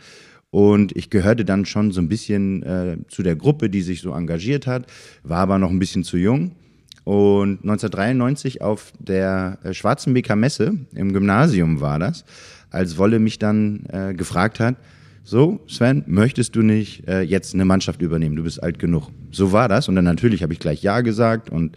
Und 0.53 0.95
ich 0.95 1.09
gehörte 1.09 1.45
dann 1.45 1.65
schon 1.65 1.91
so 1.91 1.99
ein 1.99 2.07
bisschen 2.07 2.61
äh, 2.61 2.97
zu 3.07 3.23
der 3.23 3.35
Gruppe, 3.35 3.71
die 3.71 3.81
sich 3.81 4.01
so 4.01 4.13
engagiert 4.13 4.67
hat, 4.67 4.85
war 5.23 5.39
aber 5.39 5.57
noch 5.57 5.71
ein 5.71 5.79
bisschen 5.79 6.03
zu 6.03 6.15
jung. 6.15 6.51
Und 7.05 7.63
1993 7.63 8.61
auf 8.61 8.93
der 8.99 9.57
äh, 9.63 9.73
Schwarzenbeker 9.73 10.35
Messe 10.35 10.75
im 10.93 11.11
Gymnasium 11.11 11.81
war 11.81 11.97
das, 11.97 12.23
als 12.69 12.99
Wolle 12.99 13.17
mich 13.17 13.39
dann 13.39 13.87
äh, 13.91 14.13
gefragt 14.13 14.59
hat, 14.59 14.75
so 15.23 15.59
Sven, 15.67 16.03
möchtest 16.05 16.55
du 16.55 16.61
nicht 16.61 17.07
äh, 17.07 17.21
jetzt 17.21 17.55
eine 17.55 17.65
Mannschaft 17.65 18.03
übernehmen? 18.03 18.35
Du 18.35 18.43
bist 18.43 18.61
alt 18.61 18.77
genug. 18.77 19.09
So 19.31 19.53
war 19.53 19.67
das 19.67 19.87
und 19.87 19.95
dann 19.95 20.05
natürlich 20.05 20.43
habe 20.43 20.53
ich 20.53 20.59
gleich 20.59 20.83
Ja 20.83 21.01
gesagt 21.01 21.49
und 21.49 21.75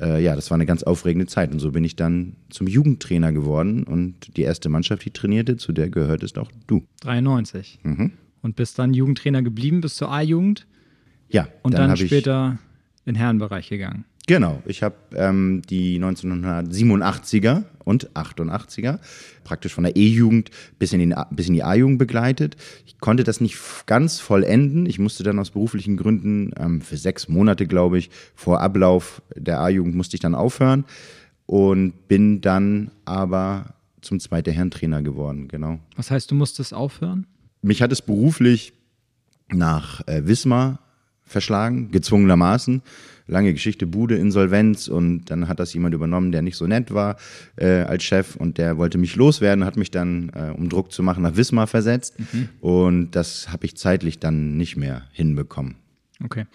äh, 0.00 0.22
ja, 0.22 0.34
das 0.36 0.50
war 0.50 0.56
eine 0.56 0.66
ganz 0.66 0.82
aufregende 0.82 1.26
Zeit 1.26 1.52
und 1.52 1.58
so 1.60 1.72
bin 1.72 1.84
ich 1.84 1.96
dann 1.96 2.36
zum 2.50 2.66
Jugendtrainer 2.66 3.32
geworden 3.32 3.84
und 3.84 4.36
die 4.36 4.42
erste 4.42 4.68
Mannschaft, 4.68 5.04
die 5.04 5.10
trainierte, 5.10 5.56
zu 5.56 5.72
der 5.72 5.88
gehörtest 5.90 6.38
auch 6.38 6.50
du. 6.66 6.84
93. 7.00 7.80
Mhm. 7.82 8.12
Und 8.42 8.56
bist 8.56 8.78
dann 8.78 8.94
Jugendtrainer 8.94 9.42
geblieben 9.42 9.80
bis 9.80 9.96
zur 9.96 10.10
A-Jugend 10.12 10.66
Ja, 11.28 11.48
und 11.62 11.74
dann, 11.74 11.92
ich- 11.94 12.06
später 12.06 12.58
in 13.04 13.14
den 13.14 13.20
Herrenbereich 13.20 13.68
gegangen. 13.68 14.04
Genau, 14.28 14.62
ich 14.66 14.82
habe 14.82 14.94
ähm, 15.16 15.62
die 15.68 15.98
1987er 15.98 17.64
und 17.84 18.10
88er 18.10 18.98
praktisch 19.42 19.72
von 19.72 19.84
der 19.84 19.96
E-Jugend 19.96 20.50
bis 20.78 20.92
in, 20.92 21.00
den 21.00 21.14
A- 21.14 21.26
bis 21.30 21.48
in 21.48 21.54
die 21.54 21.62
A-Jugend 21.64 21.98
begleitet. 21.98 22.56
Ich 22.86 22.98
konnte 23.00 23.24
das 23.24 23.40
nicht 23.40 23.58
ganz 23.86 24.20
vollenden. 24.20 24.84
Ich 24.84 24.98
musste 24.98 25.22
dann 25.24 25.38
aus 25.38 25.50
beruflichen 25.52 25.96
Gründen 25.96 26.50
ähm, 26.58 26.82
für 26.82 26.98
sechs 26.98 27.28
Monate, 27.28 27.66
glaube 27.66 27.98
ich, 27.98 28.10
vor 28.34 28.60
Ablauf 28.60 29.22
der 29.34 29.60
A-Jugend 29.60 29.94
musste 29.94 30.14
ich 30.16 30.20
dann 30.20 30.34
aufhören 30.34 30.84
und 31.46 32.06
bin 32.08 32.42
dann 32.42 32.90
aber 33.06 33.72
zum 34.02 34.20
zweiten 34.20 34.52
Herrentrainer 34.52 35.00
geworden, 35.02 35.48
genau. 35.48 35.78
Was 35.96 36.10
heißt, 36.10 36.30
du 36.30 36.34
musstest 36.34 36.74
aufhören? 36.74 37.26
Mich 37.62 37.80
hat 37.82 37.90
es 37.92 38.02
beruflich 38.02 38.74
nach 39.50 40.06
äh, 40.06 40.26
Wismar 40.26 40.80
verschlagen, 41.28 41.90
gezwungenermaßen. 41.90 42.82
Lange 43.26 43.52
Geschichte, 43.52 43.86
Bude, 43.86 44.16
Insolvenz 44.16 44.88
und 44.88 45.26
dann 45.26 45.48
hat 45.48 45.60
das 45.60 45.74
jemand 45.74 45.94
übernommen, 45.94 46.32
der 46.32 46.40
nicht 46.40 46.56
so 46.56 46.66
nett 46.66 46.94
war 46.94 47.18
äh, 47.56 47.82
als 47.82 48.02
Chef 48.02 48.36
und 48.36 48.56
der 48.56 48.78
wollte 48.78 48.96
mich 48.96 49.16
loswerden, 49.16 49.66
hat 49.66 49.76
mich 49.76 49.90
dann, 49.90 50.30
äh, 50.34 50.50
um 50.56 50.70
Druck 50.70 50.92
zu 50.92 51.02
machen, 51.02 51.22
nach 51.22 51.36
Wismar 51.36 51.66
versetzt 51.66 52.14
und 52.62 53.10
das 53.10 53.52
habe 53.52 53.66
ich 53.66 53.76
zeitlich 53.76 54.18
dann 54.18 54.56
nicht 54.56 54.76
mehr 54.76 55.02
hinbekommen. 55.12 55.76
Okay. 56.24 56.46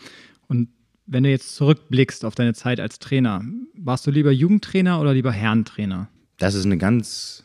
Und 0.48 0.70
wenn 1.06 1.24
du 1.24 1.30
jetzt 1.30 1.56
zurückblickst 1.56 2.25
auf 2.25 2.34
deine 2.34 2.53
Zeit 2.53 2.80
als 2.80 3.00
Trainer, 3.00 3.44
warst 3.75 4.08
du 4.08 4.12
lieber 4.12 4.32
Jugendtrainer 4.32 5.00
oder 5.00 5.13
lieber 5.13 5.32
Herrentrainer? 5.32 6.10
Das 6.38 6.56
ist 6.56 6.65
eine 6.65 6.77
ganz 6.77 7.44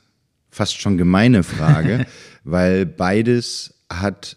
fast 0.50 0.80
schon 0.80 0.96
gemeine 0.96 1.42
Frage, 1.42 2.06
weil 2.44 2.86
beides 2.86 3.74
hat 3.90 4.36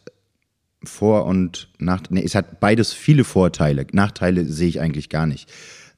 vor- 0.83 1.25
und 1.25 1.69
nach, 1.77 2.01
nee, 2.09 2.23
es 2.23 2.35
hat 2.35 2.59
beides 2.59 2.93
viele 2.93 3.23
Vorteile. 3.23 3.85
Nachteile 3.91 4.45
sehe 4.45 4.67
ich 4.67 4.81
eigentlich 4.81 5.09
gar 5.09 5.27
nicht. 5.27 5.51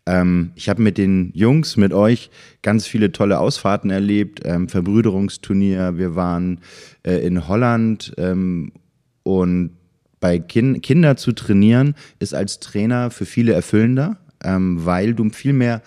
Ähm, 0.06 0.52
ich 0.56 0.68
habe 0.70 0.82
mit 0.82 0.98
den 0.98 1.32
Jungs, 1.34 1.78
mit 1.78 1.94
euch 1.94 2.30
ganz 2.62 2.86
viele 2.86 3.12
tolle 3.12 3.40
Ausfahrten 3.40 3.90
erlebt, 3.90 4.42
ähm, 4.44 4.68
Verbrüderungsturnier. 4.68 5.98
Wir 5.98 6.16
waren 6.16 6.60
äh, 7.04 7.26
in 7.26 7.48
Holland 7.48 8.14
ähm, 8.18 8.74
und 9.24 9.72
bei 10.20 10.40
kind 10.40 10.84
Kinder 10.84 11.18
zu 11.18 11.34
trainieren 11.34 11.96
ist 12.20 12.34
als 12.34 12.60
Trainer 12.60 13.12
für 13.12 13.26
viele 13.26 13.54
erfüllender, 13.54 14.18
ähm, 14.44 14.86
weil 14.86 15.14
du 15.14 15.30
viel 15.30 15.54
mehr 15.54 15.82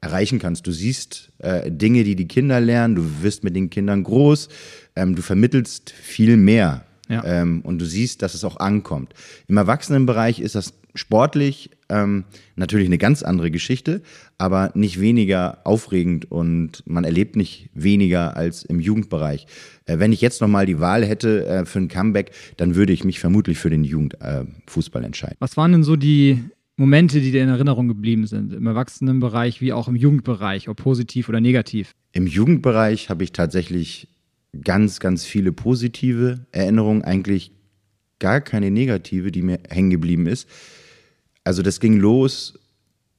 erreichen 0.00 0.38
kannst. 0.38 0.66
Du 0.66 0.72
siehst 0.72 1.32
äh, 1.38 1.70
Dinge, 1.70 2.04
die 2.04 2.16
die 2.16 2.28
Kinder 2.28 2.60
lernen, 2.60 2.94
du 2.94 3.22
wirst 3.22 3.44
mit 3.44 3.56
den 3.56 3.70
Kindern 3.70 4.02
groß, 4.02 4.48
ähm, 4.96 5.14
du 5.14 5.22
vermittelst 5.22 5.90
viel 5.90 6.36
mehr 6.36 6.84
ja. 7.08 7.24
ähm, 7.24 7.60
und 7.62 7.78
du 7.78 7.86
siehst, 7.86 8.22
dass 8.22 8.34
es 8.34 8.44
auch 8.44 8.58
ankommt. 8.58 9.14
Im 9.48 9.56
Erwachsenenbereich 9.56 10.40
ist 10.40 10.54
das 10.54 10.74
sportlich 10.94 11.70
ähm, 11.88 12.24
natürlich 12.56 12.86
eine 12.86 12.98
ganz 12.98 13.22
andere 13.22 13.50
Geschichte, 13.50 14.02
aber 14.38 14.70
nicht 14.74 15.00
weniger 15.00 15.58
aufregend 15.64 16.30
und 16.30 16.82
man 16.86 17.04
erlebt 17.04 17.36
nicht 17.36 17.70
weniger 17.74 18.36
als 18.36 18.64
im 18.64 18.80
Jugendbereich. 18.80 19.46
Äh, 19.86 19.98
wenn 19.98 20.12
ich 20.12 20.20
jetzt 20.20 20.40
nochmal 20.40 20.66
die 20.66 20.80
Wahl 20.80 21.04
hätte 21.04 21.46
äh, 21.46 21.64
für 21.64 21.80
ein 21.80 21.88
Comeback, 21.88 22.30
dann 22.56 22.74
würde 22.74 22.92
ich 22.92 23.04
mich 23.04 23.20
vermutlich 23.20 23.58
für 23.58 23.70
den 23.70 23.84
Jugendfußball 23.84 25.02
äh, 25.02 25.06
entscheiden. 25.06 25.36
Was 25.40 25.56
waren 25.56 25.72
denn 25.72 25.84
so 25.84 25.96
die 25.96 26.42
Momente, 26.76 27.20
die 27.20 27.30
dir 27.30 27.42
in 27.42 27.48
Erinnerung 27.48 27.88
geblieben 27.88 28.26
sind, 28.26 28.52
im 28.52 28.66
Erwachsenenbereich 28.66 29.60
wie 29.60 29.72
auch 29.72 29.88
im 29.88 29.96
Jugendbereich, 29.96 30.68
ob 30.68 30.78
positiv 30.78 31.28
oder 31.28 31.40
negativ? 31.40 31.94
Im 32.12 32.26
Jugendbereich 32.26 33.10
habe 33.10 33.24
ich 33.24 33.32
tatsächlich 33.32 34.08
ganz, 34.62 35.00
ganz 35.00 35.24
viele 35.24 35.52
positive 35.52 36.46
Erinnerungen, 36.52 37.02
eigentlich 37.02 37.52
gar 38.18 38.40
keine 38.40 38.70
negative, 38.70 39.32
die 39.32 39.42
mir 39.42 39.58
hängen 39.68 39.90
geblieben 39.90 40.26
ist. 40.26 40.48
Also 41.44 41.62
das 41.62 41.80
ging 41.80 41.98
los 41.98 42.58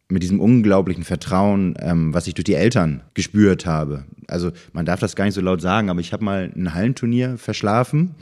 mit 0.08 0.22
diesem 0.22 0.40
unglaublichen 0.40 1.04
Vertrauen, 1.04 1.76
ähm, 1.80 2.14
was 2.14 2.28
ich 2.28 2.36
durch 2.36 2.44
die 2.44 2.54
Eltern 2.54 3.02
gespürt 3.16 3.66
habe. 3.66 4.06
Also 4.28 4.52
man 4.72 4.86
darf 4.86 5.00
das 5.00 5.16
gar 5.16 5.26
nicht 5.26 5.34
so 5.34 5.42
laut 5.42 5.62
sagen, 5.62 5.90
aber 5.90 6.00
ich 6.00 6.14
habe 6.14 6.24
mal 6.24 6.52
ein 6.56 6.74
Hallenturnier 6.74 7.38
verschlafen 7.38 8.14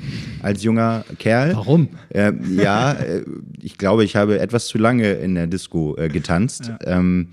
als 0.42 0.64
junger 0.64 1.04
Kerl. 1.20 1.56
Warum? 1.56 1.90
Äh, 2.10 2.32
ja, 2.56 2.94
äh, 2.94 3.24
ich 3.62 3.78
glaube, 3.78 4.06
ich 4.06 4.16
habe 4.16 4.40
etwas 4.40 4.68
zu 4.68 4.78
lange 4.78 5.14
in 5.14 5.36
der 5.36 5.48
Disco 5.48 5.98
äh, 5.98 6.08
getanzt. 6.08 6.68
Ja. 6.68 7.00
Ähm, 7.00 7.30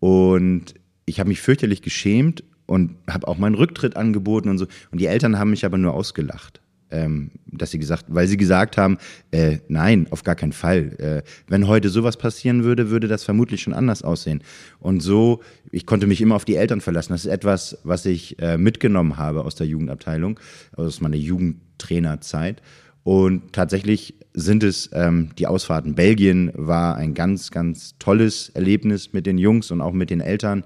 und 0.00 0.74
ich 1.06 1.20
habe 1.20 1.28
mich 1.28 1.40
fürchterlich 1.40 1.82
geschämt 1.82 2.42
und 2.66 2.96
habe 3.08 3.28
auch 3.28 3.38
meinen 3.38 3.54
Rücktritt 3.54 3.96
angeboten 3.96 4.48
und 4.48 4.58
so. 4.58 4.66
Und 4.90 5.00
die 5.00 5.06
Eltern 5.06 5.38
haben 5.38 5.50
mich 5.50 5.64
aber 5.64 5.78
nur 5.78 5.94
ausgelacht 5.94 6.60
ähm, 6.90 7.30
dass 7.46 7.70
sie 7.70 7.78
gesagt, 7.78 8.06
weil 8.08 8.26
sie 8.26 8.36
gesagt 8.36 8.76
haben, 8.76 8.98
äh, 9.30 9.58
nein, 9.68 10.06
auf 10.10 10.22
gar 10.22 10.34
keinen 10.34 10.52
Fall. 10.52 10.94
Äh, 10.98 11.22
wenn 11.48 11.66
heute 11.66 11.88
sowas 11.88 12.16
passieren 12.16 12.64
würde, 12.64 12.90
würde 12.90 13.08
das 13.08 13.24
vermutlich 13.24 13.62
schon 13.62 13.74
anders 13.74 14.02
aussehen. 14.02 14.42
Und 14.78 15.00
so, 15.00 15.42
ich 15.70 15.86
konnte 15.86 16.06
mich 16.06 16.20
immer 16.20 16.36
auf 16.36 16.44
die 16.44 16.56
Eltern 16.56 16.80
verlassen. 16.80 17.12
Das 17.12 17.24
ist 17.24 17.30
etwas, 17.30 17.78
was 17.82 18.06
ich 18.06 18.40
äh, 18.40 18.56
mitgenommen 18.56 19.16
habe 19.16 19.44
aus 19.44 19.54
der 19.54 19.66
Jugendabteilung, 19.66 20.38
aus 20.76 21.00
meiner 21.00 21.16
Jugendtrainerzeit. 21.16 22.62
Und 23.02 23.52
tatsächlich 23.52 24.14
sind 24.34 24.62
es 24.62 24.90
ähm, 24.92 25.30
die 25.38 25.46
Ausfahrten. 25.46 25.94
Belgien 25.94 26.50
war 26.54 26.96
ein 26.96 27.14
ganz, 27.14 27.50
ganz 27.50 27.96
tolles 27.98 28.50
Erlebnis 28.50 29.12
mit 29.12 29.26
den 29.26 29.38
Jungs 29.38 29.70
und 29.70 29.80
auch 29.80 29.92
mit 29.92 30.10
den 30.10 30.20
Eltern. 30.20 30.64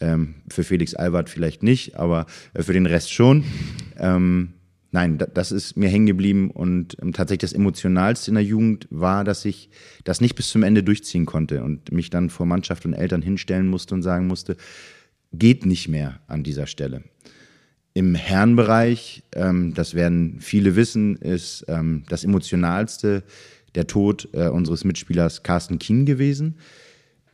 Ähm, 0.00 0.36
für 0.48 0.64
Felix 0.64 0.94
Albert 0.94 1.28
vielleicht 1.28 1.62
nicht, 1.62 1.96
aber 1.96 2.26
äh, 2.54 2.62
für 2.62 2.72
den 2.72 2.86
Rest 2.86 3.12
schon. 3.12 3.44
Ähm, 3.98 4.54
nein, 4.92 5.18
das 5.34 5.52
ist 5.52 5.76
mir 5.76 5.88
hängen 5.88 6.06
geblieben 6.06 6.50
und 6.50 6.96
ähm, 7.00 7.12
tatsächlich 7.12 7.50
das 7.50 7.52
Emotionalste 7.52 8.30
in 8.30 8.36
der 8.36 8.44
Jugend 8.44 8.88
war, 8.90 9.24
dass 9.24 9.44
ich 9.44 9.70
das 10.04 10.20
nicht 10.20 10.34
bis 10.34 10.48
zum 10.48 10.62
Ende 10.62 10.82
durchziehen 10.82 11.26
konnte 11.26 11.62
und 11.62 11.92
mich 11.92 12.10
dann 12.10 12.30
vor 12.30 12.46
Mannschaft 12.46 12.86
und 12.86 12.94
Eltern 12.94 13.22
hinstellen 13.22 13.68
musste 13.68 13.94
und 13.94 14.02
sagen 14.02 14.26
musste, 14.26 14.56
geht 15.32 15.66
nicht 15.66 15.88
mehr 15.88 16.20
an 16.26 16.42
dieser 16.42 16.66
Stelle. 16.66 17.04
Im 17.92 18.14
Herrenbereich, 18.14 19.24
ähm, 19.34 19.74
das 19.74 19.94
werden 19.94 20.38
viele 20.40 20.76
wissen, 20.76 21.16
ist 21.16 21.64
ähm, 21.68 22.04
das 22.08 22.24
emotionalste 22.24 23.24
der 23.74 23.86
Tod 23.86 24.28
äh, 24.32 24.48
unseres 24.48 24.84
Mitspielers 24.84 25.42
Carsten 25.42 25.78
Kien 25.78 26.06
gewesen. 26.06 26.56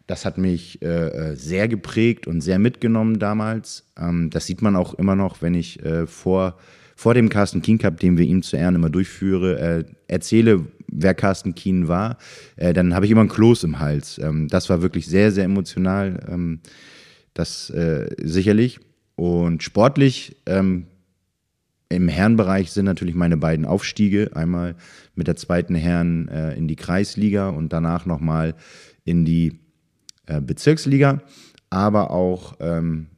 Das 0.07 0.25
hat 0.25 0.39
mich 0.39 0.83
äh, 0.83 0.87
äh 0.87 1.35
sehr 1.37 1.69
geprägt 1.69 2.27
und 2.27 2.41
sehr 2.41 2.59
mitgenommen 2.59 3.19
damals. 3.19 3.87
Ähm, 3.99 4.31
das 4.31 4.47
sieht 4.47 4.63
man 4.63 4.77
auch 4.77 4.95
immer 4.95 5.17
noch, 5.17 5.43
wenn 5.43 5.55
ich 5.55 5.85
äh, 5.85 6.07
vor 6.07 6.57
vor 6.99 7.13
dem 7.13 7.29
Carsten 7.29 7.61
Keen 7.61 7.77
Cup, 7.77 8.01
den 8.01 8.17
wir 8.17 8.25
ihm 8.25 8.43
zu 8.43 8.57
Ehren 8.57 8.75
immer 8.75 8.89
durchführe, 8.89 9.59
äh, 9.61 9.85
erzähle, 10.09 10.65
wer 10.91 11.15
Carsten 11.15 11.55
Keen 11.55 11.89
war, 11.89 12.17
äh, 12.57 12.73
dann 12.73 12.95
habe 12.95 13.05
ich 13.05 13.13
immer 13.13 13.21
ein 13.21 13.29
Kloß 13.29 13.65
im 13.65 13.79
Hals. 13.79 14.19
Ähm, 14.19 14.49
das 14.49 14.71
war 14.71 14.81
wirklich 14.81 15.07
sehr, 15.07 15.31
sehr 15.31 15.45
emotional, 15.45 16.27
ähm, 16.29 16.61
das 17.35 17.69
äh, 17.71 18.09
sicherlich. 18.23 18.81
Und 19.15 19.63
sportlich 19.63 20.37
ähm, 20.47 20.87
im 21.91 22.09
Herrenbereich 22.09 22.73
sind 22.73 22.87
natürlich 22.87 23.15
meine 23.15 23.37
beiden 23.37 23.67
Aufstiege. 23.67 24.31
Einmal 24.35 24.75
mit 25.15 25.27
der 25.27 25.37
zweiten 25.37 25.75
Herren 25.75 26.29
äh, 26.29 26.55
in 26.55 26.67
die 26.67 26.77
Kreisliga 26.77 27.51
und 27.51 27.75
danach 27.75 28.07
nochmal 28.07 28.55
in 29.05 29.27
die 29.27 29.61
Bezirksliga. 30.41 31.23
Aber 31.71 32.11
auch 32.11 32.57
ähm, 32.61 33.09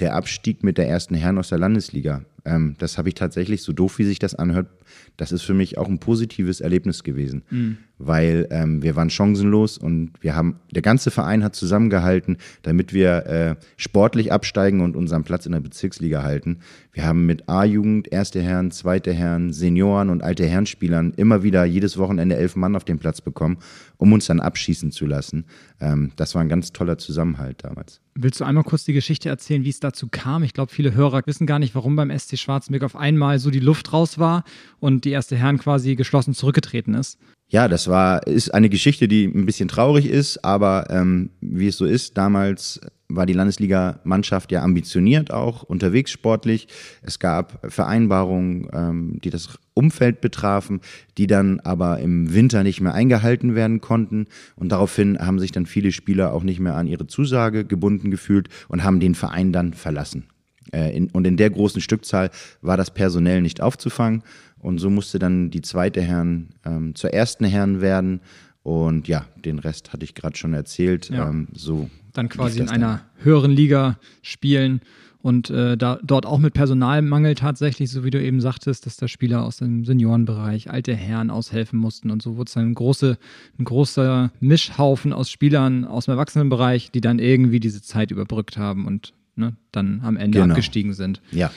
der 0.00 0.14
Abstieg 0.14 0.62
mit 0.62 0.78
der 0.78 0.88
ersten 0.88 1.14
Herren 1.14 1.38
aus 1.38 1.48
der 1.48 1.58
Landesliga. 1.58 2.22
Ähm, 2.44 2.76
das 2.78 2.98
habe 2.98 3.08
ich 3.08 3.14
tatsächlich, 3.14 3.62
so 3.62 3.72
doof 3.72 3.98
wie 3.98 4.04
sich 4.04 4.18
das 4.18 4.34
anhört, 4.34 4.68
das 5.16 5.32
ist 5.32 5.42
für 5.42 5.54
mich 5.54 5.78
auch 5.78 5.88
ein 5.88 5.98
positives 5.98 6.60
Erlebnis 6.60 7.02
gewesen, 7.02 7.42
mhm. 7.50 7.78
weil 7.98 8.46
ähm, 8.50 8.82
wir 8.82 8.96
waren 8.96 9.10
chancenlos 9.10 9.78
und 9.78 10.12
wir 10.20 10.36
haben, 10.36 10.60
der 10.70 10.82
ganze 10.82 11.10
Verein 11.10 11.42
hat 11.42 11.56
zusammengehalten, 11.56 12.38
damit 12.62 12.92
wir 12.92 13.26
äh, 13.26 13.56
sportlich 13.76 14.32
absteigen 14.32 14.80
und 14.80 14.96
unseren 14.96 15.24
Platz 15.24 15.46
in 15.46 15.52
der 15.52 15.60
Bezirksliga 15.60 16.22
halten. 16.22 16.58
Wir 16.92 17.04
haben 17.04 17.26
mit 17.26 17.48
A-Jugend, 17.48 18.10
erste 18.12 18.42
Herren, 18.42 18.70
zweite 18.70 19.12
Herren, 19.12 19.52
Senioren 19.52 20.10
und 20.10 20.22
alte 20.22 20.46
Herrenspielern 20.46 21.14
immer 21.16 21.42
wieder 21.42 21.64
jedes 21.64 21.98
Wochenende 21.98 22.36
elf 22.36 22.56
Mann 22.56 22.76
auf 22.76 22.84
den 22.84 22.98
Platz 22.98 23.20
bekommen, 23.20 23.58
um 23.98 24.12
uns 24.12 24.26
dann 24.26 24.40
abschießen 24.40 24.90
zu 24.90 25.06
lassen. 25.06 25.44
Ähm, 25.80 26.12
das 26.16 26.34
war 26.34 26.42
ein 26.42 26.48
ganz 26.48 26.72
toller 26.72 26.98
Zusammenhalt 26.98 27.64
damals. 27.64 28.00
Willst 28.14 28.40
du 28.40 28.44
einmal 28.44 28.64
kurz 28.64 28.84
die 28.84 28.92
Geschichte 28.92 29.28
erzählen, 29.28 29.62
wie 29.62 29.68
es 29.68 29.78
dazu 29.78 30.08
kam? 30.10 30.42
Ich 30.42 30.52
glaube, 30.52 30.72
viele 30.72 30.92
Hörer 30.92 31.22
wissen 31.26 31.46
gar 31.46 31.60
nicht, 31.60 31.76
warum 31.76 31.94
beim 31.94 32.10
SC 32.16 32.36
Schwarzenberg 32.36 32.82
auf 32.82 32.96
einmal 32.96 33.38
so 33.38 33.50
die 33.50 33.60
Luft 33.60 33.92
raus 33.92 34.18
war 34.18 34.42
und 34.80 35.04
die 35.04 35.10
erste 35.10 35.36
Herren 35.36 35.58
quasi 35.58 35.96
geschlossen 35.96 36.34
zurückgetreten 36.34 36.94
ist. 36.94 37.18
Ja, 37.50 37.66
das 37.66 37.88
war, 37.88 38.26
ist 38.26 38.52
eine 38.52 38.68
Geschichte, 38.68 39.08
die 39.08 39.24
ein 39.24 39.46
bisschen 39.46 39.68
traurig 39.68 40.06
ist, 40.06 40.44
aber 40.44 40.90
ähm, 40.90 41.30
wie 41.40 41.68
es 41.68 41.78
so 41.78 41.86
ist, 41.86 42.18
damals 42.18 42.80
war 43.08 43.24
die 43.24 43.32
Landesliga-Mannschaft 43.32 44.52
ja 44.52 44.62
ambitioniert 44.62 45.32
auch, 45.32 45.62
unterwegs 45.62 46.10
sportlich. 46.10 46.68
Es 47.00 47.18
gab 47.18 47.72
Vereinbarungen, 47.72 48.68
ähm, 48.74 49.18
die 49.24 49.30
das 49.30 49.58
Umfeld 49.72 50.20
betrafen, 50.20 50.80
die 51.16 51.26
dann 51.26 51.60
aber 51.60 52.00
im 52.00 52.34
Winter 52.34 52.62
nicht 52.62 52.82
mehr 52.82 52.92
eingehalten 52.92 53.54
werden 53.54 53.80
konnten. 53.80 54.26
Und 54.56 54.70
daraufhin 54.70 55.18
haben 55.18 55.38
sich 55.38 55.52
dann 55.52 55.64
viele 55.64 55.90
Spieler 55.90 56.34
auch 56.34 56.42
nicht 56.42 56.60
mehr 56.60 56.76
an 56.76 56.86
ihre 56.86 57.06
Zusage 57.06 57.64
gebunden 57.64 58.10
gefühlt 58.10 58.50
und 58.68 58.84
haben 58.84 59.00
den 59.00 59.14
Verein 59.14 59.54
dann 59.54 59.72
verlassen. 59.72 60.28
Äh, 60.72 60.96
in, 60.96 61.10
und 61.10 61.26
in 61.26 61.36
der 61.36 61.50
großen 61.50 61.80
Stückzahl 61.80 62.30
war 62.60 62.76
das 62.76 62.92
personell 62.92 63.42
nicht 63.42 63.60
aufzufangen. 63.60 64.22
Und 64.58 64.78
so 64.78 64.90
musste 64.90 65.18
dann 65.18 65.50
die 65.50 65.62
zweite 65.62 66.02
Herren 66.02 66.48
ähm, 66.64 66.94
zur 66.94 67.12
ersten 67.12 67.44
Herren 67.44 67.80
werden. 67.80 68.20
Und 68.62 69.08
ja, 69.08 69.26
den 69.36 69.58
Rest 69.58 69.92
hatte 69.92 70.04
ich 70.04 70.14
gerade 70.14 70.36
schon 70.36 70.52
erzählt. 70.52 71.10
Ja. 71.10 71.28
Ähm, 71.28 71.48
so 71.52 71.88
dann 72.12 72.28
quasi 72.28 72.60
in 72.60 72.68
einer 72.68 73.00
dann. 73.16 73.24
höheren 73.24 73.50
Liga 73.50 73.98
spielen 74.22 74.80
und 75.20 75.50
äh, 75.50 75.76
da, 75.76 75.98
dort 76.02 76.26
auch 76.26 76.38
mit 76.38 76.54
Personalmangel 76.54 77.34
tatsächlich, 77.34 77.90
so 77.90 78.04
wie 78.04 78.10
du 78.10 78.22
eben 78.22 78.40
sagtest, 78.40 78.86
dass 78.86 78.96
da 78.96 79.08
Spieler 79.08 79.44
aus 79.44 79.58
dem 79.58 79.84
Seniorenbereich, 79.84 80.70
alte 80.70 80.94
Herren 80.94 81.30
aushelfen 81.30 81.78
mussten 81.78 82.10
und 82.10 82.22
so 82.22 82.36
wurde 82.36 82.48
es 82.48 82.54
dann 82.54 82.70
ein, 82.70 82.74
große, 82.74 83.18
ein 83.58 83.64
großer 83.64 84.32
Mischhaufen 84.40 85.12
aus 85.12 85.30
Spielern 85.30 85.84
aus 85.84 86.04
dem 86.04 86.12
Erwachsenenbereich, 86.12 86.90
die 86.92 87.00
dann 87.00 87.18
irgendwie 87.18 87.60
diese 87.60 87.82
Zeit 87.82 88.10
überbrückt 88.10 88.58
haben 88.58 88.86
und 88.86 89.12
ne, 89.38 89.56
dann 89.72 90.00
am 90.02 90.16
Ende 90.16 90.40
genau. 90.40 90.52
abgestiegen 90.52 90.92
sind. 90.92 91.22
Ja. 91.30 91.50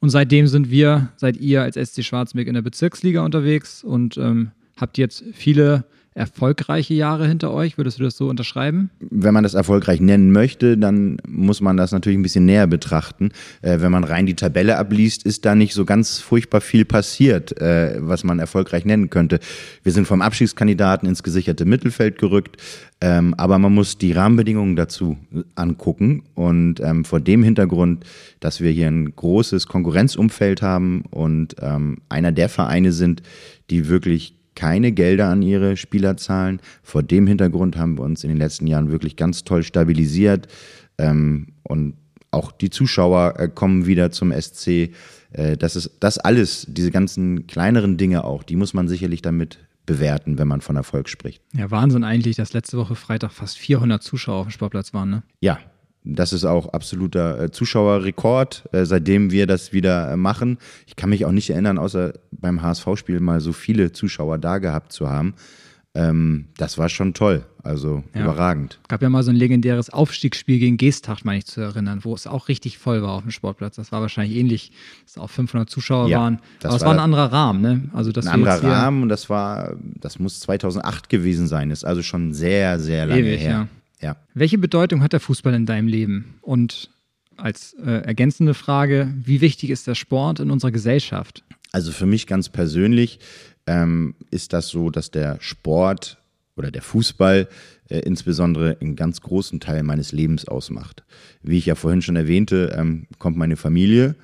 Und 0.00 0.10
seitdem 0.10 0.46
sind 0.46 0.70
wir, 0.70 1.10
seid 1.16 1.38
ihr 1.38 1.62
als 1.62 1.74
SC 1.76 2.04
Schwarzmeck 2.04 2.46
in 2.46 2.54
der 2.54 2.62
Bezirksliga 2.62 3.24
unterwegs 3.24 3.82
und 3.82 4.16
ähm, 4.16 4.52
habt 4.76 4.98
jetzt 4.98 5.24
viele 5.32 5.84
erfolgreiche 6.14 6.94
Jahre 6.94 7.26
hinter 7.28 7.52
euch. 7.52 7.78
Würdest 7.78 7.98
du 7.98 8.02
das 8.02 8.16
so 8.16 8.28
unterschreiben? 8.28 8.90
Wenn 8.98 9.34
man 9.34 9.44
das 9.44 9.54
erfolgreich 9.54 10.00
nennen 10.00 10.32
möchte, 10.32 10.76
dann 10.76 11.18
muss 11.26 11.60
man 11.60 11.76
das 11.76 11.92
natürlich 11.92 12.18
ein 12.18 12.22
bisschen 12.22 12.44
näher 12.44 12.66
betrachten. 12.66 13.30
Äh, 13.62 13.80
wenn 13.80 13.92
man 13.92 14.04
rein 14.04 14.26
die 14.26 14.34
Tabelle 14.34 14.78
abliest, 14.78 15.24
ist 15.24 15.44
da 15.44 15.54
nicht 15.54 15.74
so 15.74 15.84
ganz 15.84 16.18
furchtbar 16.18 16.60
viel 16.60 16.84
passiert, 16.84 17.60
äh, 17.60 17.96
was 18.00 18.24
man 18.24 18.38
erfolgreich 18.38 18.84
nennen 18.84 19.10
könnte. 19.10 19.38
Wir 19.82 19.92
sind 19.92 20.06
vom 20.06 20.22
Abschiedskandidaten 20.22 21.08
ins 21.08 21.22
gesicherte 21.22 21.64
Mittelfeld 21.64 22.18
gerückt, 22.18 22.56
ähm, 23.00 23.34
aber 23.34 23.58
man 23.58 23.74
muss 23.74 23.98
die 23.98 24.12
Rahmenbedingungen 24.12 24.74
dazu 24.74 25.16
angucken. 25.54 26.24
Und 26.34 26.80
ähm, 26.80 27.04
vor 27.04 27.20
dem 27.20 27.42
Hintergrund, 27.42 28.04
dass 28.40 28.60
wir 28.60 28.70
hier 28.70 28.88
ein 28.88 29.14
großes 29.14 29.66
Konkurrenzumfeld 29.66 30.62
haben 30.62 31.02
und 31.10 31.56
ähm, 31.60 31.98
einer 32.08 32.32
der 32.32 32.48
Vereine 32.48 32.92
sind, 32.92 33.22
die 33.70 33.88
wirklich 33.88 34.37
keine 34.58 34.90
Gelder 34.90 35.28
an 35.28 35.40
ihre 35.40 35.76
Spieler 35.76 36.16
zahlen. 36.16 36.58
Vor 36.82 37.04
dem 37.04 37.28
Hintergrund 37.28 37.76
haben 37.76 37.96
wir 37.96 38.02
uns 38.02 38.24
in 38.24 38.28
den 38.28 38.38
letzten 38.38 38.66
Jahren 38.66 38.90
wirklich 38.90 39.14
ganz 39.14 39.44
toll 39.44 39.62
stabilisiert. 39.62 40.48
Ähm, 40.98 41.52
und 41.62 41.94
auch 42.32 42.50
die 42.50 42.68
Zuschauer 42.68 43.38
äh, 43.38 43.48
kommen 43.48 43.86
wieder 43.86 44.10
zum 44.10 44.32
SC. 44.32 44.90
Äh, 45.30 45.56
das 45.56 45.76
ist 45.76 45.92
das 46.00 46.18
alles, 46.18 46.66
diese 46.68 46.90
ganzen 46.90 47.46
kleineren 47.46 47.98
Dinge 47.98 48.24
auch, 48.24 48.42
die 48.42 48.56
muss 48.56 48.74
man 48.74 48.88
sicherlich 48.88 49.22
damit 49.22 49.60
bewerten, 49.86 50.38
wenn 50.38 50.48
man 50.48 50.60
von 50.60 50.74
Erfolg 50.74 51.08
spricht. 51.08 51.40
Ja, 51.54 51.70
Wahnsinn 51.70 52.02
eigentlich, 52.02 52.34
dass 52.34 52.52
letzte 52.52 52.78
Woche 52.78 52.96
Freitag 52.96 53.30
fast 53.30 53.58
400 53.58 54.02
Zuschauer 54.02 54.40
auf 54.40 54.46
dem 54.48 54.50
Sportplatz 54.50 54.92
waren, 54.92 55.08
ne? 55.08 55.22
Ja, 55.40 55.60
das 56.08 56.32
ist 56.32 56.44
auch 56.44 56.68
absoluter 56.72 57.40
äh, 57.40 57.50
Zuschauerrekord, 57.50 58.64
äh, 58.72 58.84
seitdem 58.86 59.30
wir 59.30 59.46
das 59.46 59.72
wieder 59.72 60.10
äh, 60.10 60.16
machen. 60.16 60.58
Ich 60.86 60.96
kann 60.96 61.10
mich 61.10 61.26
auch 61.26 61.32
nicht 61.32 61.50
erinnern, 61.50 61.78
außer 61.78 62.14
beim 62.30 62.62
HSV-Spiel 62.62 63.20
mal 63.20 63.40
so 63.40 63.52
viele 63.52 63.92
Zuschauer 63.92 64.38
da 64.38 64.58
gehabt 64.58 64.92
zu 64.92 65.10
haben. 65.10 65.34
Ähm, 65.94 66.46
das 66.56 66.78
war 66.78 66.88
schon 66.88 67.12
toll, 67.12 67.44
also 67.62 68.04
ja. 68.14 68.22
überragend. 68.22 68.78
Gab 68.88 69.02
ja 69.02 69.10
mal 69.10 69.22
so 69.22 69.30
ein 69.30 69.36
legendäres 69.36 69.90
Aufstiegsspiel 69.90 70.58
gegen 70.58 70.76
Geesthacht, 70.76 71.24
meine 71.24 71.38
ich 71.38 71.46
zu 71.46 71.60
erinnern, 71.60 72.04
wo 72.04 72.14
es 72.14 72.26
auch 72.26 72.48
richtig 72.48 72.78
voll 72.78 73.02
war 73.02 73.12
auf 73.12 73.22
dem 73.22 73.30
Sportplatz. 73.30 73.76
Das 73.76 73.92
war 73.92 74.00
wahrscheinlich 74.00 74.36
ähnlich, 74.36 74.72
dass 75.04 75.18
auch 75.18 75.30
500 75.30 75.68
Zuschauer 75.68 76.08
ja, 76.08 76.20
waren. 76.20 76.40
Aber 76.62 76.76
es 76.76 76.82
war 76.82 76.92
ein 76.92 77.00
anderer 77.00 77.32
Rahmen, 77.32 77.60
ne? 77.60 77.90
Also 77.92 78.12
das 78.12 78.26
ein 78.26 78.34
anderer 78.34 78.62
Rahmen 78.62 79.02
und 79.02 79.08
das 79.08 79.28
war, 79.28 79.76
das 79.80 80.18
muss 80.18 80.40
2008 80.40 81.08
gewesen 81.08 81.48
sein. 81.48 81.70
Ist 81.70 81.84
also 81.84 82.02
schon 82.02 82.32
sehr, 82.32 82.78
sehr 82.78 83.06
lange 83.06 83.22
Ewig, 83.22 83.40
her. 83.40 83.50
Ja. 83.50 83.68
Ja. 84.00 84.16
Welche 84.34 84.58
Bedeutung 84.58 85.02
hat 85.02 85.12
der 85.12 85.20
Fußball 85.20 85.54
in 85.54 85.66
deinem 85.66 85.88
Leben? 85.88 86.38
Und 86.40 86.90
als 87.36 87.74
äh, 87.74 88.02
ergänzende 88.02 88.54
Frage, 88.54 89.12
wie 89.24 89.40
wichtig 89.40 89.70
ist 89.70 89.86
der 89.86 89.94
Sport 89.94 90.40
in 90.40 90.50
unserer 90.50 90.72
Gesellschaft? 90.72 91.44
Also 91.72 91.92
für 91.92 92.06
mich 92.06 92.26
ganz 92.26 92.48
persönlich 92.48 93.20
ähm, 93.66 94.14
ist 94.30 94.52
das 94.52 94.68
so, 94.68 94.90
dass 94.90 95.10
der 95.10 95.38
Sport 95.40 96.18
oder 96.56 96.70
der 96.70 96.82
Fußball 96.82 97.48
äh, 97.88 97.98
insbesondere 98.00 98.76
einen 98.80 98.96
ganz 98.96 99.20
großen 99.20 99.60
Teil 99.60 99.82
meines 99.82 100.12
Lebens 100.12 100.46
ausmacht. 100.48 101.04
Wie 101.42 101.58
ich 101.58 101.66
ja 101.66 101.74
vorhin 101.74 102.02
schon 102.02 102.16
erwähnte, 102.16 102.74
ähm, 102.76 103.06
kommt 103.18 103.36
meine 103.36 103.56
Familie, 103.56 104.16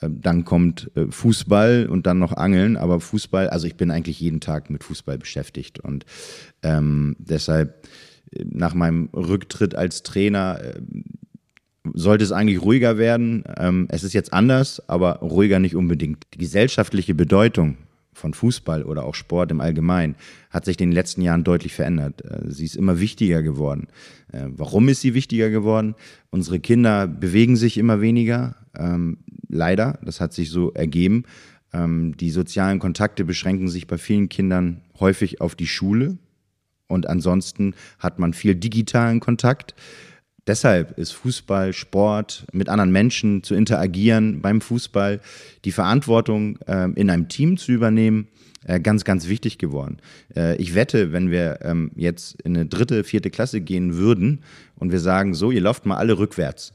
äh, 0.00 0.08
dann 0.10 0.44
kommt 0.44 0.90
äh, 0.96 1.06
Fußball 1.08 1.86
und 1.86 2.06
dann 2.06 2.18
noch 2.18 2.32
Angeln, 2.32 2.76
aber 2.76 3.00
Fußball, 3.00 3.48
also 3.48 3.66
ich 3.66 3.76
bin 3.76 3.90
eigentlich 3.90 4.20
jeden 4.20 4.40
Tag 4.40 4.70
mit 4.70 4.82
Fußball 4.84 5.18
beschäftigt 5.18 5.78
und 5.78 6.04
ähm, 6.62 7.16
deshalb 7.18 7.86
nach 8.44 8.74
meinem 8.74 9.08
Rücktritt 9.12 9.74
als 9.74 10.02
Trainer 10.02 10.60
äh, 10.62 10.80
sollte 11.94 12.24
es 12.24 12.32
eigentlich 12.32 12.62
ruhiger 12.62 12.98
werden. 12.98 13.44
Ähm, 13.56 13.86
es 13.90 14.04
ist 14.04 14.12
jetzt 14.12 14.32
anders, 14.32 14.82
aber 14.88 15.20
ruhiger 15.20 15.58
nicht 15.58 15.76
unbedingt. 15.76 16.24
Die 16.34 16.38
gesellschaftliche 16.38 17.14
Bedeutung 17.14 17.76
von 18.12 18.34
Fußball 18.34 18.82
oder 18.82 19.04
auch 19.04 19.14
Sport 19.14 19.50
im 19.50 19.60
Allgemeinen 19.60 20.16
hat 20.50 20.64
sich 20.64 20.80
in 20.80 20.88
den 20.88 20.94
letzten 20.94 21.20
Jahren 21.20 21.44
deutlich 21.44 21.74
verändert. 21.74 22.24
Äh, 22.24 22.50
sie 22.50 22.64
ist 22.64 22.76
immer 22.76 22.98
wichtiger 23.00 23.42
geworden. 23.42 23.88
Äh, 24.32 24.46
warum 24.48 24.88
ist 24.88 25.02
sie 25.02 25.14
wichtiger 25.14 25.50
geworden? 25.50 25.94
Unsere 26.30 26.58
Kinder 26.58 27.06
bewegen 27.06 27.56
sich 27.56 27.78
immer 27.78 28.00
weniger. 28.00 28.56
Ähm, 28.76 29.18
leider, 29.48 29.98
das 30.02 30.20
hat 30.20 30.32
sich 30.32 30.50
so 30.50 30.72
ergeben. 30.72 31.24
Ähm, 31.72 32.16
die 32.16 32.30
sozialen 32.30 32.78
Kontakte 32.78 33.24
beschränken 33.24 33.68
sich 33.68 33.86
bei 33.86 33.98
vielen 33.98 34.28
Kindern 34.28 34.80
häufig 34.98 35.40
auf 35.40 35.54
die 35.54 35.66
Schule. 35.66 36.18
Und 36.88 37.08
ansonsten 37.08 37.74
hat 37.98 38.18
man 38.18 38.32
viel 38.32 38.54
digitalen 38.54 39.20
Kontakt. 39.20 39.74
Deshalb 40.46 40.96
ist 40.96 41.12
Fußball, 41.12 41.72
Sport, 41.72 42.46
mit 42.52 42.68
anderen 42.68 42.92
Menschen 42.92 43.42
zu 43.42 43.54
interagieren 43.54 44.40
beim 44.40 44.60
Fußball, 44.60 45.20
die 45.64 45.72
Verantwortung 45.72 46.58
äh, 46.66 46.88
in 46.94 47.10
einem 47.10 47.28
Team 47.28 47.56
zu 47.56 47.72
übernehmen, 47.72 48.28
äh, 48.64 48.78
ganz, 48.78 49.04
ganz 49.04 49.26
wichtig 49.26 49.58
geworden. 49.58 49.98
Äh, 50.36 50.56
ich 50.56 50.76
wette, 50.76 51.12
wenn 51.12 51.32
wir 51.32 51.58
ähm, 51.62 51.90
jetzt 51.96 52.40
in 52.42 52.56
eine 52.56 52.66
dritte, 52.66 53.02
vierte 53.02 53.30
Klasse 53.30 53.60
gehen 53.60 53.96
würden 53.96 54.40
und 54.76 54.92
wir 54.92 55.00
sagen, 55.00 55.34
so, 55.34 55.50
ihr 55.50 55.60
lauft 55.60 55.84
mal 55.84 55.96
alle 55.96 56.18
rückwärts. 56.18 56.72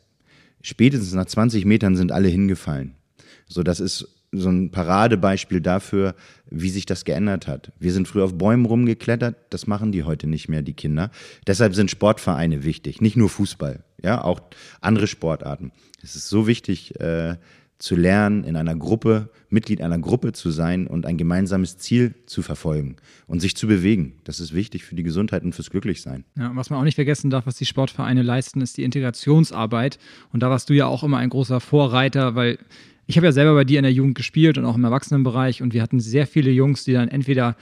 Spätestens 0.61 1.13
nach 1.13 1.25
20 1.25 1.65
Metern 1.65 1.95
sind 1.95 2.11
alle 2.11 2.27
hingefallen. 2.27 2.95
So, 3.47 3.63
das 3.63 3.79
ist 3.79 4.20
so 4.31 4.49
ein 4.49 4.71
Paradebeispiel 4.71 5.61
dafür, 5.61 6.15
wie 6.49 6.69
sich 6.69 6.85
das 6.85 7.03
geändert 7.05 7.47
hat. 7.47 7.71
Wir 7.79 7.91
sind 7.91 8.07
früher 8.07 8.23
auf 8.23 8.37
Bäumen 8.37 8.65
rumgeklettert, 8.65 9.35
das 9.49 9.67
machen 9.67 9.91
die 9.91 10.03
heute 10.03 10.27
nicht 10.27 10.47
mehr, 10.47 10.61
die 10.61 10.73
Kinder. 10.73 11.11
Deshalb 11.47 11.75
sind 11.75 11.91
Sportvereine 11.91 12.63
wichtig, 12.63 13.01
nicht 13.01 13.17
nur 13.17 13.29
Fußball, 13.29 13.83
ja, 14.01 14.23
auch 14.23 14.41
andere 14.79 15.07
Sportarten. 15.07 15.71
Es 16.01 16.15
ist 16.15 16.29
so 16.29 16.47
wichtig 16.47 16.99
äh, 16.99 17.35
zu 17.81 17.95
lernen, 17.95 18.43
in 18.43 18.55
einer 18.55 18.75
Gruppe, 18.75 19.29
Mitglied 19.49 19.81
einer 19.81 19.97
Gruppe 19.99 20.33
zu 20.33 20.51
sein 20.51 20.87
und 20.87 21.05
ein 21.05 21.17
gemeinsames 21.17 21.77
Ziel 21.77 22.13
zu 22.27 22.41
verfolgen 22.43 22.97
und 23.27 23.39
sich 23.39 23.55
zu 23.55 23.67
bewegen. 23.67 24.13
Das 24.23 24.39
ist 24.39 24.53
wichtig 24.53 24.85
für 24.85 24.95
die 24.95 25.03
Gesundheit 25.03 25.43
und 25.43 25.53
fürs 25.53 25.71
Glücklichsein. 25.71 26.23
Ja, 26.37 26.51
was 26.55 26.69
man 26.69 26.79
auch 26.79 26.83
nicht 26.83 26.95
vergessen 26.95 27.31
darf, 27.31 27.47
was 27.47 27.55
die 27.55 27.65
Sportvereine 27.65 28.21
leisten, 28.21 28.61
ist 28.61 28.77
die 28.77 28.83
Integrationsarbeit. 28.83 29.97
Und 30.31 30.43
da 30.43 30.49
warst 30.49 30.69
du 30.69 30.73
ja 30.73 30.85
auch 30.85 31.03
immer 31.03 31.17
ein 31.17 31.29
großer 31.29 31.59
Vorreiter, 31.59 32.35
weil 32.35 32.59
ich 33.11 33.17
habe 33.17 33.27
ja 33.27 33.33
selber 33.33 33.55
bei 33.55 33.65
dir 33.65 33.77
in 33.77 33.83
der 33.83 33.91
Jugend 33.91 34.15
gespielt 34.15 34.57
und 34.57 34.63
auch 34.63 34.77
im 34.77 34.85
Erwachsenenbereich 34.85 35.61
und 35.61 35.73
wir 35.73 35.81
hatten 35.81 35.99
sehr 35.99 36.25
viele 36.25 36.49
Jungs, 36.49 36.85
die 36.85 36.93
dann 36.93 37.09
entweder 37.09 37.57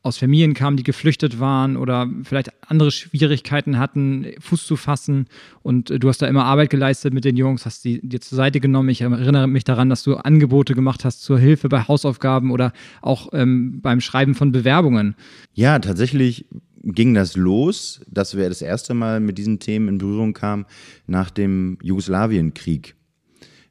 aus 0.00 0.16
Familien 0.16 0.54
kamen, 0.54 0.78
die 0.78 0.84
geflüchtet 0.84 1.38
waren 1.38 1.76
oder 1.76 2.08
vielleicht 2.22 2.50
andere 2.66 2.90
Schwierigkeiten 2.90 3.78
hatten, 3.78 4.26
Fuß 4.38 4.66
zu 4.66 4.76
fassen. 4.76 5.26
Und 5.62 5.90
du 5.90 6.08
hast 6.08 6.22
da 6.22 6.28
immer 6.28 6.46
Arbeit 6.46 6.70
geleistet 6.70 7.12
mit 7.12 7.26
den 7.26 7.36
Jungs, 7.36 7.66
hast 7.66 7.84
die 7.84 8.00
dir 8.08 8.22
zur 8.22 8.36
Seite 8.36 8.58
genommen. 8.58 8.88
Ich 8.88 9.02
erinnere 9.02 9.48
mich 9.48 9.64
daran, 9.64 9.90
dass 9.90 10.02
du 10.02 10.14
Angebote 10.14 10.74
gemacht 10.74 11.04
hast 11.04 11.22
zur 11.22 11.38
Hilfe 11.38 11.68
bei 11.68 11.82
Hausaufgaben 11.82 12.50
oder 12.50 12.72
auch 13.02 13.28
ähm, 13.34 13.82
beim 13.82 14.00
Schreiben 14.00 14.34
von 14.34 14.50
Bewerbungen. 14.50 15.14
Ja, 15.52 15.78
tatsächlich 15.78 16.46
ging 16.82 17.12
das 17.12 17.36
los, 17.36 18.00
dass 18.08 18.34
wir 18.34 18.48
das 18.48 18.62
erste 18.62 18.94
Mal 18.94 19.20
mit 19.20 19.36
diesen 19.36 19.58
Themen 19.58 19.88
in 19.88 19.98
Berührung 19.98 20.32
kamen 20.32 20.64
nach 21.06 21.28
dem 21.28 21.76
Jugoslawienkrieg. 21.82 22.96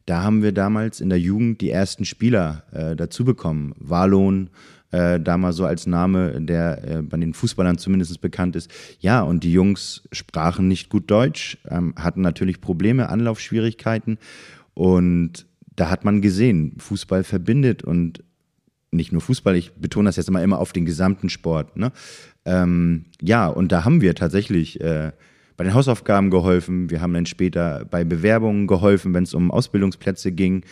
Da 0.05 0.21
haben 0.21 0.43
wir 0.43 0.51
damals 0.51 1.01
in 1.01 1.09
der 1.09 1.19
Jugend 1.19 1.61
die 1.61 1.71
ersten 1.71 2.05
Spieler 2.05 2.63
äh, 2.71 2.95
dazu 2.95 3.25
bekommen. 3.25 3.73
Walon, 3.77 4.49
äh, 4.91 5.19
damals 5.19 5.55
so 5.55 5.65
als 5.65 5.87
Name, 5.87 6.39
der 6.41 6.83
äh, 6.87 7.01
bei 7.01 7.17
den 7.17 7.33
Fußballern 7.33 7.77
zumindest 7.77 8.21
bekannt 8.21 8.55
ist. 8.55 8.71
Ja, 8.99 9.21
und 9.21 9.43
die 9.43 9.51
Jungs 9.51 10.07
sprachen 10.11 10.67
nicht 10.67 10.89
gut 10.89 11.09
Deutsch, 11.09 11.57
ähm, 11.67 11.93
hatten 11.97 12.21
natürlich 12.21 12.61
Probleme, 12.61 13.09
Anlaufschwierigkeiten. 13.09 14.19
Und 14.75 15.47
da 15.75 15.89
hat 15.89 16.05
man 16.05 16.21
gesehen, 16.21 16.75
Fußball 16.77 17.23
verbindet 17.23 17.83
und 17.83 18.23
nicht 18.91 19.11
nur 19.11 19.21
Fußball, 19.21 19.55
ich 19.55 19.73
betone 19.73 20.07
das 20.07 20.15
jetzt 20.15 20.29
immer 20.29 20.43
immer 20.43 20.59
auf 20.59 20.71
den 20.71 20.85
gesamten 20.85 21.29
Sport. 21.29 21.77
Ne? 21.77 21.91
Ähm, 22.45 23.05
ja, 23.21 23.47
und 23.47 23.71
da 23.71 23.83
haben 23.83 24.01
wir 24.01 24.15
tatsächlich 24.15 24.79
äh, 24.81 25.11
bei 25.57 25.63
den 25.63 25.73
Hausaufgaben 25.73 26.29
geholfen, 26.29 26.89
wir 26.89 27.01
haben 27.01 27.13
dann 27.13 27.25
später 27.25 27.85
bei 27.89 28.03
Bewerbungen 28.03 28.67
geholfen, 28.67 29.13
wenn 29.13 29.23
es 29.23 29.33
um 29.33 29.51
Ausbildungsplätze 29.51 30.31
ging. 30.31 30.63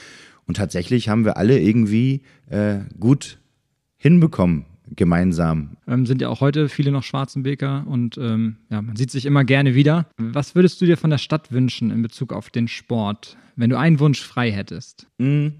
Und 0.45 0.57
tatsächlich 0.57 1.09
haben 1.09 1.25
wir 1.25 1.37
alle 1.37 1.59
irgendwie 1.59 2.21
äh, 2.49 2.79
gut 2.99 3.39
hinbekommen, 3.95 4.65
gemeinsam. 4.95 5.77
Ähm, 5.87 6.05
sind 6.05 6.21
ja 6.21 6.27
auch 6.27 6.41
heute 6.41 6.67
viele 6.67 6.91
noch 6.91 7.03
Schwarzenbeker 7.03 7.85
und 7.87 8.17
ähm, 8.17 8.57
ja, 8.69 8.81
man 8.81 8.97
sieht 8.97 9.11
sich 9.11 9.25
immer 9.25 9.45
gerne 9.45 9.75
wieder. 9.75 10.07
Was 10.17 10.55
würdest 10.55 10.81
du 10.81 10.85
dir 10.85 10.97
von 10.97 11.09
der 11.09 11.17
Stadt 11.17 11.51
wünschen 11.53 11.89
in 11.91 12.01
Bezug 12.01 12.33
auf 12.33 12.49
den 12.49 12.67
Sport, 12.67 13.37
wenn 13.55 13.69
du 13.69 13.77
einen 13.77 13.99
Wunsch 13.99 14.21
frei 14.21 14.51
hättest? 14.51 15.07
Hm. 15.19 15.53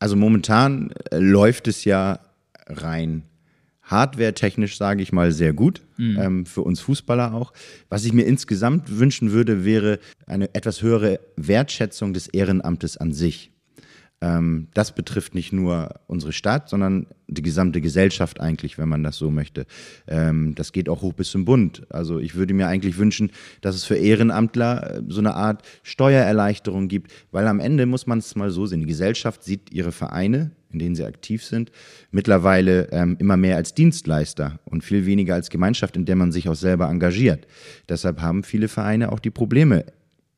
Also 0.00 0.16
momentan 0.16 0.90
äh, 1.12 1.18
läuft 1.18 1.68
es 1.68 1.84
ja 1.84 2.18
rein 2.66 3.22
hardware-technisch, 3.92 4.76
sage 4.76 5.02
ich 5.02 5.12
mal, 5.12 5.30
sehr 5.30 5.52
gut. 5.52 5.82
Mhm. 5.96 6.18
Ähm, 6.18 6.46
für 6.46 6.62
uns 6.62 6.80
Fußballer 6.80 7.32
auch. 7.34 7.52
Was 7.88 8.04
ich 8.04 8.12
mir 8.12 8.24
insgesamt 8.24 8.98
wünschen 8.98 9.30
würde, 9.30 9.64
wäre 9.64 10.00
eine 10.26 10.52
etwas 10.54 10.82
höhere 10.82 11.20
Wertschätzung 11.36 12.12
des 12.12 12.26
Ehrenamtes 12.26 12.96
an 12.96 13.12
sich. 13.12 13.52
Ähm, 14.22 14.68
das 14.72 14.94
betrifft 14.94 15.34
nicht 15.34 15.52
nur 15.52 16.00
unsere 16.06 16.32
Stadt, 16.32 16.68
sondern 16.68 17.08
die 17.26 17.42
gesamte 17.42 17.80
Gesellschaft 17.80 18.40
eigentlich, 18.40 18.78
wenn 18.78 18.88
man 18.88 19.02
das 19.02 19.16
so 19.16 19.32
möchte. 19.32 19.66
Ähm, 20.06 20.54
das 20.54 20.70
geht 20.70 20.88
auch 20.88 21.02
hoch 21.02 21.12
bis 21.12 21.30
zum 21.30 21.44
Bund. 21.44 21.82
Also 21.90 22.20
ich 22.20 22.36
würde 22.36 22.54
mir 22.54 22.68
eigentlich 22.68 22.98
wünschen, 22.98 23.32
dass 23.62 23.74
es 23.74 23.84
für 23.84 23.96
Ehrenamtler 23.96 24.98
äh, 24.98 25.02
so 25.08 25.18
eine 25.18 25.34
Art 25.34 25.62
Steuererleichterung 25.82 26.86
gibt, 26.86 27.12
weil 27.32 27.48
am 27.48 27.58
Ende 27.58 27.84
muss 27.84 28.06
man 28.06 28.18
es 28.18 28.36
mal 28.36 28.52
so 28.52 28.64
sehen. 28.64 28.80
Die 28.80 28.86
Gesellschaft 28.86 29.42
sieht 29.42 29.72
ihre 29.72 29.90
Vereine 29.90 30.52
in 30.72 30.78
denen 30.78 30.94
sie 30.94 31.04
aktiv 31.04 31.44
sind, 31.44 31.70
mittlerweile 32.10 32.90
ähm, 32.92 33.16
immer 33.18 33.36
mehr 33.36 33.56
als 33.56 33.74
Dienstleister 33.74 34.60
und 34.64 34.84
viel 34.84 35.06
weniger 35.06 35.34
als 35.34 35.50
Gemeinschaft, 35.50 35.96
in 35.96 36.04
der 36.04 36.16
man 36.16 36.32
sich 36.32 36.48
auch 36.48 36.54
selber 36.54 36.88
engagiert. 36.88 37.46
Deshalb 37.88 38.20
haben 38.20 38.42
viele 38.42 38.68
Vereine 38.68 39.12
auch 39.12 39.20
die 39.20 39.30
Probleme, 39.30 39.84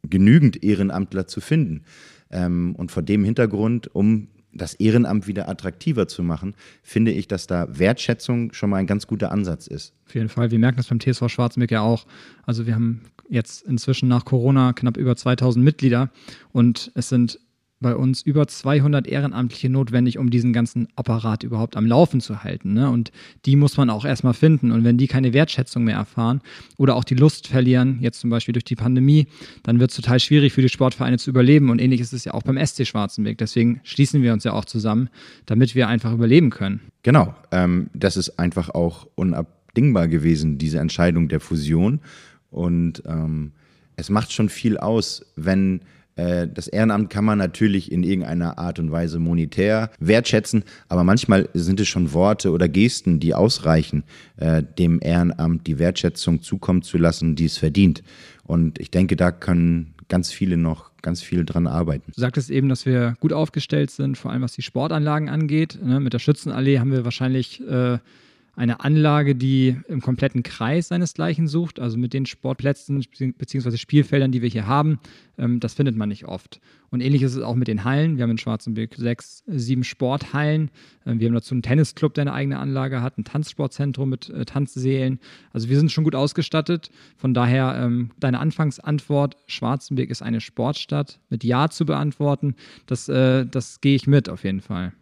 genügend 0.03 0.62
Ehrenamtler 0.62 1.27
zu 1.27 1.40
finden. 1.40 1.85
Ähm, 2.31 2.75
und 2.77 2.90
vor 2.90 3.03
dem 3.03 3.25
Hintergrund, 3.25 3.94
um 3.94 4.29
das 4.55 4.75
Ehrenamt 4.75 5.27
wieder 5.27 5.49
attraktiver 5.49 6.07
zu 6.09 6.23
machen, 6.23 6.55
finde 6.83 7.11
ich, 7.11 7.29
dass 7.29 7.47
da 7.47 7.66
Wertschätzung 7.77 8.53
schon 8.53 8.70
mal 8.70 8.77
ein 8.77 8.87
ganz 8.87 9.07
guter 9.07 9.33
Ansatz 9.33 9.66
ist. 9.66 9.94
Auf 10.07 10.14
jeden 10.14 10.29
Fall. 10.29 10.51
Wir 10.51 10.59
merken 10.59 10.77
das 10.77 10.87
beim 10.87 11.01
TSV 11.01 11.29
Schwarzenberg 11.29 11.70
ja 11.70 11.81
auch. 11.81 12.07
Also 12.44 12.66
wir 12.66 12.75
haben 12.75 13.03
jetzt 13.29 13.62
inzwischen 13.62 14.09
nach 14.09 14.25
Corona 14.25 14.73
knapp 14.73 14.97
über 14.97 15.16
2000 15.16 15.64
Mitglieder 15.64 16.11
und 16.53 16.92
es 16.94 17.09
sind 17.09 17.40
bei 17.85 17.94
uns 17.94 18.23
über 18.23 18.49
200 18.49 19.07
Ehrenamtliche 19.07 19.68
notwendig, 19.68 20.18
um 20.18 20.31
diesen 20.31 20.55
ganzen 20.55 20.88
Apparat 20.97 21.42
überhaupt 21.42 21.77
am 21.77 21.85
Laufen 21.85 22.23
zu 22.23 22.42
halten. 22.42 22.73
Ne? 22.73 22.88
Und 22.88 23.12
die 23.44 23.57
muss 23.57 23.77
man 23.77 23.90
auch 23.90 24.07
erstmal 24.07 24.33
finden. 24.33 24.73
Und 24.73 24.85
wenn 24.85 24.97
die 24.97 25.07
keine 25.07 25.35
Wertschätzung 25.35 25.85
mehr 25.85 25.97
erfahren 25.97 26.40
oder 26.79 26.97
auch 26.97 27.05
die 27.05 27.14
Lust 27.14 27.47
verlieren, 27.47 27.99
jetzt 28.01 28.20
zum 28.20 28.31
Beispiel 28.31 28.55
durch 28.55 28.64
die 28.64 28.75
Pandemie, 28.75 29.27
dann 29.64 29.81
wird 29.81 29.90
es 29.90 29.97
total 29.97 30.18
schwierig 30.18 30.55
für 30.55 30.62
die 30.62 30.70
Sportvereine 30.70 31.18
zu 31.18 31.29
überleben. 31.29 31.68
Und 31.68 31.79
ähnlich 31.79 32.01
ist 32.01 32.14
es 32.14 32.25
ja 32.25 32.33
auch 32.33 32.42
beim 32.42 32.57
SC 32.57 32.87
Schwarzenberg. 32.87 33.37
Deswegen 33.37 33.81
schließen 33.85 34.23
wir 34.23 34.33
uns 34.33 34.44
ja 34.44 34.55
auch 34.55 34.64
zusammen, 34.64 35.11
damit 35.44 35.75
wir 35.75 35.87
einfach 35.87 36.14
überleben 36.14 36.49
können. 36.49 36.81
Genau. 37.03 37.35
Ähm, 37.53 37.90
das 37.92 38.16
ist 38.16 38.38
einfach 38.38 38.70
auch 38.70 39.07
unabdingbar 39.14 40.09
gewesen, 40.09 40.57
diese 40.57 40.79
Entscheidung 40.79 41.29
der 41.29 41.40
Fusion. 41.40 42.01
Und 42.51 43.03
ähm, 43.07 43.53
es 43.97 44.09
macht 44.09 44.33
schon 44.33 44.49
viel 44.49 44.79
aus, 44.79 45.27
wenn 45.37 45.83
das 46.16 46.68
Ehrenamt 46.68 47.11
kann 47.11 47.24
man 47.24 47.38
natürlich 47.38 47.90
in 47.90 48.05
irgendeiner 48.05 48.59
Art 48.59 48.79
und 48.79 48.92
Weise 48.92 49.18
monetär 49.18 49.90
wertschätzen, 49.98 50.64
aber 50.88 51.05
manchmal 51.05 51.48
sind 51.55 51.81
es 51.81 51.88
schon 51.88 52.12
Worte 52.12 52.50
oder 52.53 52.68
Gesten, 52.68 53.20
die 53.20 53.35
ausreichen, 53.35 54.05
äh, 54.37 54.62
dem 54.62 55.00
Ehrenamt 55.03 55.66
die 55.66 55.79
Wertschätzung 55.79 56.42
zukommen 56.42 56.83
zu 56.83 56.98
lassen, 56.98 57.35
die 57.35 57.46
es 57.46 57.59
verdient. 57.59 58.03
Und 58.44 58.79
ich 58.79 58.90
denke, 58.90 59.16
da 59.16 59.33
können 59.33 59.94
ganz 60.09 60.31
viele 60.31 60.57
noch 60.57 60.92
ganz 61.03 61.22
viel 61.22 61.44
dran 61.44 61.66
arbeiten. 61.66 62.12
Du 62.14 62.20
sagtest 62.20 62.50
eben, 62.50 62.68
dass 62.68 62.87
wir 62.87 63.14
gut 63.20 63.33
aufgestellt 63.33 63.90
sind, 63.90 64.16
vor 64.16 64.31
allem 64.31 64.42
was 64.42 64.53
die 64.53 64.62
Sportanlagen 64.62 65.29
angeht. 65.29 65.79
Ne, 65.83 66.00
mit 66.00 66.14
der 66.14 66.18
Schützenallee 66.18 66.79
haben 66.79 66.92
wir 66.92 67.05
wahrscheinlich 67.05 67.61
äh, 67.68 67.98
eine 68.56 68.80
Anlage, 68.80 69.34
die 69.34 69.76
im 69.88 70.00
kompletten 70.00 70.42
Kreis 70.42 70.88
seinesgleichen 70.88 71.48
sucht, 71.48 71.80
also 71.80 71.98
mit 71.98 72.12
den 72.12 72.26
Sportplätzen 72.26 73.04
bzw. 73.36 73.76
Spielfeldern, 73.76 74.32
die 74.32 74.42
wir 74.42 74.48
hier 74.48 74.66
haben, 74.66 74.98
ähm, 75.38 75.60
das 75.60 75.74
findet 75.74 75.96
man 75.96 76.08
nicht 76.08 76.26
oft. 76.26 76.60
Und 76.90 77.00
ähnlich 77.00 77.22
ist 77.22 77.34
es 77.34 77.42
auch 77.42 77.56
mit 77.56 77.66
den 77.66 77.82
Hallen. 77.82 78.16
Wir 78.16 78.22
haben 78.22 78.30
in 78.30 78.38
Schwarzenberg 78.38 78.94
sechs, 78.94 79.42
sieben 79.46 79.82
Sporthallen. 79.82 80.70
Ähm, 81.04 81.18
wir 81.18 81.26
haben 81.26 81.34
dazu 81.34 81.54
einen 81.54 81.62
Tennisclub, 81.62 82.14
der 82.14 82.22
eine 82.22 82.32
eigene 82.32 82.58
Anlage 82.58 83.02
hat, 83.02 83.18
ein 83.18 83.24
Tanzsportzentrum 83.24 84.08
mit 84.08 84.30
äh, 84.30 84.44
Tanzsälen. 84.44 85.18
Also 85.52 85.68
wir 85.68 85.76
sind 85.76 85.90
schon 85.90 86.04
gut 86.04 86.14
ausgestattet. 86.14 86.90
Von 87.16 87.34
daher 87.34 87.76
ähm, 87.82 88.10
deine 88.20 88.38
Anfangsantwort, 88.38 89.36
Schwarzenberg 89.46 90.10
ist 90.10 90.22
eine 90.22 90.40
Sportstadt, 90.40 91.18
mit 91.30 91.42
Ja 91.42 91.68
zu 91.68 91.84
beantworten, 91.84 92.54
das, 92.86 93.08
äh, 93.08 93.44
das 93.46 93.80
gehe 93.80 93.96
ich 93.96 94.06
mit 94.06 94.28
auf 94.28 94.44
jeden 94.44 94.60
Fall. 94.60 94.92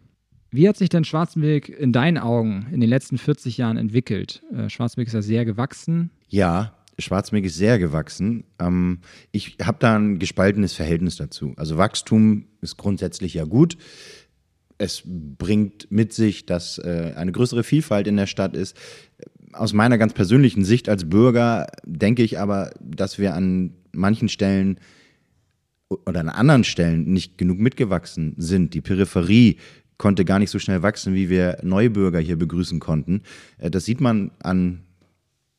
Wie 0.53 0.69
hat 0.69 0.77
sich 0.77 0.89
denn 0.89 1.03
Schwarzenberg 1.03 1.67
in 1.67 1.91
deinen 1.91 2.19
Augen 2.19 2.67
in 2.71 2.79
den 2.79 2.89
letzten 2.89 3.17
40 3.17 3.57
Jahren 3.57 3.75
entwickelt? 3.75 4.43
Äh, 4.55 4.69
Schwarzenberg 4.69 5.07
ist 5.07 5.13
ja 5.13 5.23
sehr 5.23 5.45
gewachsen. 5.45 6.11
Ja, 6.29 6.77
Schwarzenberg 6.99 7.45
ist 7.45 7.55
sehr 7.55 7.79
gewachsen. 7.79 8.43
Ähm, 8.59 8.99
ich 9.31 9.57
habe 9.63 9.77
da 9.79 9.97
ein 9.97 10.19
gespaltenes 10.19 10.73
Verhältnis 10.73 11.15
dazu. 11.15 11.53
Also 11.57 11.77
Wachstum 11.77 12.45
ist 12.61 12.77
grundsätzlich 12.77 13.33
ja 13.33 13.45
gut. 13.45 13.77
Es 14.77 15.01
bringt 15.05 15.91
mit 15.91 16.13
sich, 16.13 16.45
dass 16.45 16.77
äh, 16.77 17.13
eine 17.15 17.31
größere 17.31 17.63
Vielfalt 17.63 18.05
in 18.05 18.15
der 18.15 18.27
Stadt 18.27 18.55
ist. 18.55 18.77
Aus 19.53 19.73
meiner 19.73 19.97
ganz 19.97 20.13
persönlichen 20.13 20.63
Sicht 20.65 20.87
als 20.87 21.09
Bürger 21.09 21.65
denke 21.83 22.21
ich 22.21 22.37
aber, 22.37 22.69
dass 22.79 23.17
wir 23.17 23.33
an 23.33 23.73
manchen 23.91 24.29
Stellen 24.29 24.79
oder 26.05 26.19
an 26.19 26.29
anderen 26.29 26.63
Stellen 26.63 27.11
nicht 27.11 27.39
genug 27.39 27.57
mitgewachsen 27.57 28.35
sind. 28.37 28.75
Die 28.75 28.81
Peripherie 28.81 29.57
konnte 29.97 30.25
gar 30.25 30.39
nicht 30.39 30.49
so 30.49 30.59
schnell 30.59 30.81
wachsen, 30.81 31.13
wie 31.13 31.29
wir 31.29 31.57
Neubürger 31.63 32.19
hier 32.19 32.37
begrüßen 32.37 32.79
konnten. 32.79 33.21
Äh, 33.57 33.69
das 33.71 33.85
sieht 33.85 34.01
man 34.01 34.31
an 34.41 34.81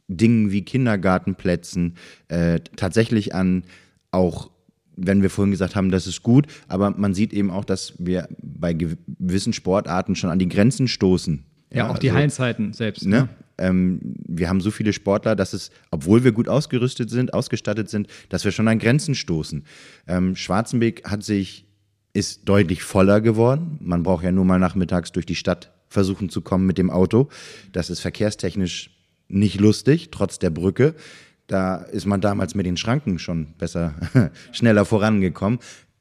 Dingen 0.09 0.51
wie 0.51 0.63
Kindergartenplätzen, 0.63 1.97
äh, 2.29 2.61
tatsächlich 2.77 3.35
an 3.35 3.65
auch 4.11 4.51
wenn 4.97 5.23
wir 5.23 5.31
vorhin 5.31 5.51
gesagt 5.51 5.75
haben, 5.75 5.91
das 5.91 6.07
ist 6.07 6.23
gut, 6.23 6.47
aber 6.69 6.91
man 6.91 7.15
sieht 7.15 7.33
eben 7.33 7.51
auch, 7.51 7.65
dass 7.65 7.95
wir 7.99 8.29
bei 8.41 8.73
gewissen 8.75 9.53
Sportarten 9.53 10.15
schon 10.15 10.31
an 10.31 10.39
die 10.39 10.49
Grenzen 10.49 10.87
stoßen. 10.87 11.45
Ja, 11.73 11.79
ja 11.79 11.91
auch 11.91 11.99
die 11.99 12.11
also, 12.11 12.19
Hallenzeiten 12.19 12.73
selbst. 12.73 13.05
Ne? 13.05 13.23
ne? 13.23 13.29
Ähm, 13.59 14.01
wir 14.29 14.49
haben 14.49 14.61
so 14.61 14.71
viele 14.71 14.93
Sportler, 14.93 15.35
dass 15.35 15.53
es, 15.53 15.71
obwohl 15.91 16.25
wir 16.25 16.33
gut 16.33 16.49
ausgerüstet 16.49 17.11
sind, 17.11 17.35
ausgestattet 17.35 17.89
sind, 17.89 18.09
dass 18.29 18.45
wir 18.45 18.53
schon 18.53 18.69
an 18.69 18.79
Grenzen 18.79 19.15
stoßen. 19.15 19.65
Ähm, 20.07 20.37
Schwarzenbeck 20.37 21.09
hat 21.09 21.25
sich 21.25 21.67
ist 22.15 22.49
deutlich 22.49 22.83
voller 22.83 23.21
geworden. 23.21 23.79
Man 23.83 24.03
braucht 24.03 24.25
ja 24.25 24.33
nur 24.33 24.47
mal 24.47 24.59
nachmittags 24.59 25.13
durch 25.13 25.27
die 25.27 25.35
Stadt 25.35 25.73
versuchen 25.89 26.31
zu 26.31 26.41
kommen 26.41 26.65
mit 26.65 26.79
dem 26.79 26.89
Auto. 26.89 27.29
Das 27.73 27.91
ist 27.91 28.01
verkehrstechnisch 28.01 28.91
nicht 29.29 29.61
lustig, 29.61 30.11
trotz 30.11 30.39
der 30.39 30.51
Brücke. 30.51 30.95
Da 31.47 31.77
ist 31.77 32.07
man 32.07 32.21
damals 32.21 32.55
mit 32.55 32.67
den 32.67 32.77
Schranken 32.77 33.19
schon 33.19 33.55
besser, 33.59 33.95
schneller 34.53 34.85
vorangekommen. 34.85 35.59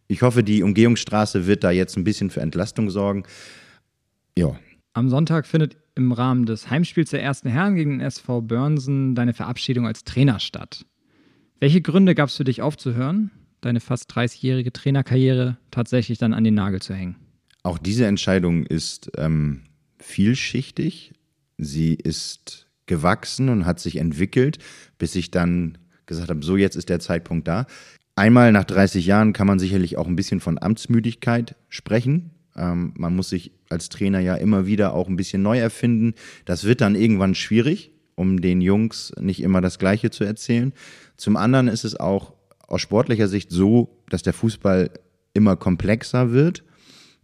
Ich 0.07 0.21
hoffe, 0.21 0.43
die 0.43 0.63
Umgehungsstraße 0.63 1.47
wird 1.47 1.63
da 1.63 1.71
jetzt 1.71 1.97
ein 1.97 2.03
bisschen 2.03 2.29
für 2.29 2.41
Entlastung 2.41 2.89
sorgen. 2.89 3.23
Ja. 4.37 4.55
Am 4.93 5.09
Sonntag 5.09 5.47
findet 5.47 5.77
im 5.95 6.11
Rahmen 6.11 6.45
des 6.45 6.69
Heimspiels 6.69 7.09
der 7.09 7.23
ersten 7.23 7.49
Herren 7.49 7.75
gegen 7.75 7.91
den 7.91 8.01
SV 8.01 8.41
Börnsen 8.41 9.15
deine 9.15 9.33
Verabschiedung 9.33 9.87
als 9.87 10.03
Trainer 10.03 10.39
statt. 10.39 10.85
Welche 11.59 11.81
Gründe 11.81 12.13
gab 12.13 12.29
es 12.29 12.37
für 12.37 12.43
dich 12.43 12.61
aufzuhören? 12.61 13.31
Deine 13.65 13.79
fast 13.79 14.11
30-jährige 14.11 14.71
Trainerkarriere 14.71 15.57
tatsächlich 15.71 16.17
dann 16.17 16.33
an 16.33 16.43
den 16.43 16.55
Nagel 16.55 16.81
zu 16.81 16.93
hängen? 16.93 17.15
Auch 17.63 17.77
diese 17.77 18.05
Entscheidung 18.05 18.65
ist 18.65 19.11
ähm, 19.17 19.61
vielschichtig. 19.99 21.13
Sie 21.57 21.93
ist 21.93 22.67
gewachsen 22.85 23.49
und 23.49 23.65
hat 23.65 23.79
sich 23.79 23.95
entwickelt, 23.95 24.57
bis 24.97 25.15
ich 25.15 25.31
dann 25.31 25.77
gesagt 26.05 26.29
habe, 26.29 26.43
so 26.43 26.57
jetzt 26.57 26.75
ist 26.75 26.89
der 26.89 26.99
Zeitpunkt 26.99 27.47
da. 27.47 27.65
Einmal 28.15 28.51
nach 28.51 28.65
30 28.65 29.05
Jahren 29.05 29.33
kann 29.33 29.47
man 29.47 29.59
sicherlich 29.59 29.97
auch 29.97 30.07
ein 30.07 30.15
bisschen 30.15 30.39
von 30.39 30.61
Amtsmüdigkeit 30.61 31.55
sprechen. 31.69 32.31
Ähm, 32.55 32.93
man 32.97 33.15
muss 33.15 33.29
sich 33.29 33.51
als 33.69 33.89
Trainer 33.89 34.19
ja 34.19 34.35
immer 34.35 34.67
wieder 34.67 34.93
auch 34.93 35.07
ein 35.07 35.15
bisschen 35.15 35.41
neu 35.41 35.57
erfinden. 35.57 36.13
Das 36.45 36.65
wird 36.65 36.81
dann 36.81 36.95
irgendwann 36.95 37.33
schwierig, 37.33 37.91
um 38.15 38.41
den 38.41 38.61
Jungs 38.61 39.13
nicht 39.19 39.41
immer 39.41 39.61
das 39.61 39.79
Gleiche 39.79 40.11
zu 40.11 40.23
erzählen. 40.23 40.73
Zum 41.17 41.37
anderen 41.37 41.67
ist 41.67 41.85
es 41.85 41.99
auch 41.99 42.33
aus 42.73 42.81
sportlicher 42.81 43.27
Sicht 43.27 43.51
so, 43.51 43.97
dass 44.09 44.23
der 44.23 44.33
Fußball 44.33 44.89
immer 45.33 45.55
komplexer 45.55 46.31
wird. 46.31 46.63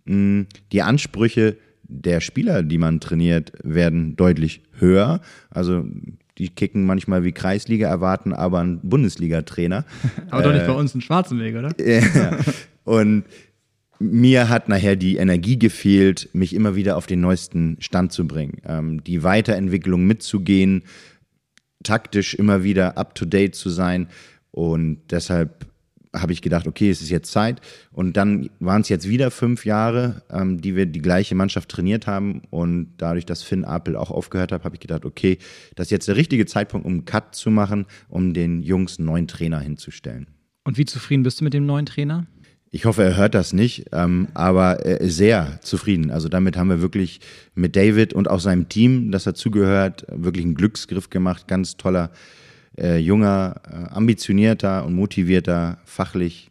Mm, 0.06 0.44
die 0.72 0.82
Ansprüche 0.82 1.58
der 1.84 2.22
Spieler, 2.22 2.64
die 2.64 2.78
man 2.78 3.00
trainiert, 3.00 3.52
werden 3.64 4.16
deutlich 4.16 4.62
höher. 4.78 5.22
Also 5.50 5.86
die 6.38 6.50
kicken 6.50 6.86
manchmal 6.86 7.24
wie 7.24 7.32
Kreisliga, 7.32 7.90
erwarten 7.90 8.34
aber 8.34 8.60
einen 8.60 8.80
Bundesliga-Trainer. 8.82 9.86
aber 10.30 10.44
doch 10.44 10.54
nicht 10.54 10.68
bei 10.68 10.74
äh, 10.74 10.78
uns 10.78 10.94
einen 10.94 11.02
Schwarzenweg, 11.02 11.56
oder? 11.56 11.74
ja. 11.80 12.38
Und 12.86 13.26
mir 14.00 14.48
hat 14.48 14.70
nachher 14.70 14.96
die 14.96 15.18
Energie 15.18 15.60
gefehlt, 15.60 16.30
mich 16.32 16.56
immer 16.56 16.76
wieder 16.76 16.96
auf 16.96 17.06
den 17.06 17.20
neuesten 17.20 17.78
Stand 17.82 18.14
zu 18.14 18.26
bringen, 18.26 18.62
ähm, 18.66 19.04
die 19.04 19.24
Weiterentwicklung 19.24 20.06
mitzugehen, 20.06 20.84
taktisch 21.84 22.34
immer 22.34 22.64
wieder 22.64 22.98
up-to-date 22.98 23.56
zu 23.56 23.70
sein. 23.70 24.08
Und 24.60 25.00
deshalb 25.10 25.67
habe 26.13 26.34
ich 26.34 26.41
gedacht, 26.41 26.67
okay, 26.67 26.89
es 26.89 27.02
ist 27.02 27.10
jetzt 27.10 27.32
Zeit. 27.32 27.62
Und 27.93 28.17
dann 28.17 28.50
waren 28.60 28.82
es 28.82 28.89
jetzt 28.89 29.08
wieder 29.08 29.32
fünf 29.32 29.65
Jahre, 29.65 30.22
ähm, 30.30 30.60
die 30.60 30.76
wir 30.76 30.86
die 30.86 31.02
gleiche 31.02 31.34
Mannschaft 31.34 31.69
trainiert 31.69 32.08
haben. 32.08 32.41
Und 32.50 32.89
dadurch, 32.98 33.26
dass 33.26 33.41
Finn 33.41 33.63
Apel 33.63 33.95
auch 33.95 34.12
aufgehört 34.12 34.52
hat, 34.52 34.65
habe 34.65 34.76
ich 34.76 34.82
gedacht, 34.82 35.06
okay, 35.06 35.38
das 35.76 35.88
ist 35.88 35.91
jetzt 35.91 36.10
der 36.10 36.17
richtige 36.17 36.45
Zeitpunkt, 36.45 36.86
um 36.86 36.91
einen 36.91 37.06
Cut 37.06 37.36
zu 37.36 37.52
machen, 37.52 37.86
um 38.10 38.34
den 38.34 38.62
Jungs 38.62 39.00
einen 39.00 39.06
neuen 39.06 39.30
Trainer 39.30 39.62
hinzustellen. 39.62 40.28
Und 40.65 40.78
wie 40.78 40.84
zufrieden 40.84 41.24
bist 41.24 41.39
du 41.39 41.45
mit 41.45 41.54
dem 41.54 41.65
neuen 41.65 41.86
Trainer? 41.86 42.28
Ich 42.69 42.84
hoffe, 42.84 43.04
er 43.04 43.15
hört 43.15 43.34
das 43.34 43.54
nicht, 43.54 43.86
ähm, 43.93 44.28
aber 44.34 44.86
er 44.86 45.00
ist 45.00 45.15
sehr 45.15 45.60
zufrieden. 45.62 46.12
Also 46.12 46.28
damit 46.28 46.58
haben 46.58 46.69
wir 46.69 46.82
wirklich 46.82 47.22
mit 47.56 47.78
David 47.78 48.13
und 48.13 48.30
auch 48.30 48.41
seinem 48.41 48.67
Team, 48.67 49.10
das 49.12 49.24
dazugehört, 49.24 50.06
wirklich 50.12 50.43
einen 50.43 50.56
Glücksgriff 50.56 51.10
gemacht. 51.10 51.48
Ganz 51.48 51.78
toller 51.78 52.12
äh, 52.80 52.98
junger, 52.98 53.62
äh, 53.70 53.94
ambitionierter 53.94 54.86
und 54.86 54.96
motivierter, 54.96 55.78
fachlich 55.86 56.50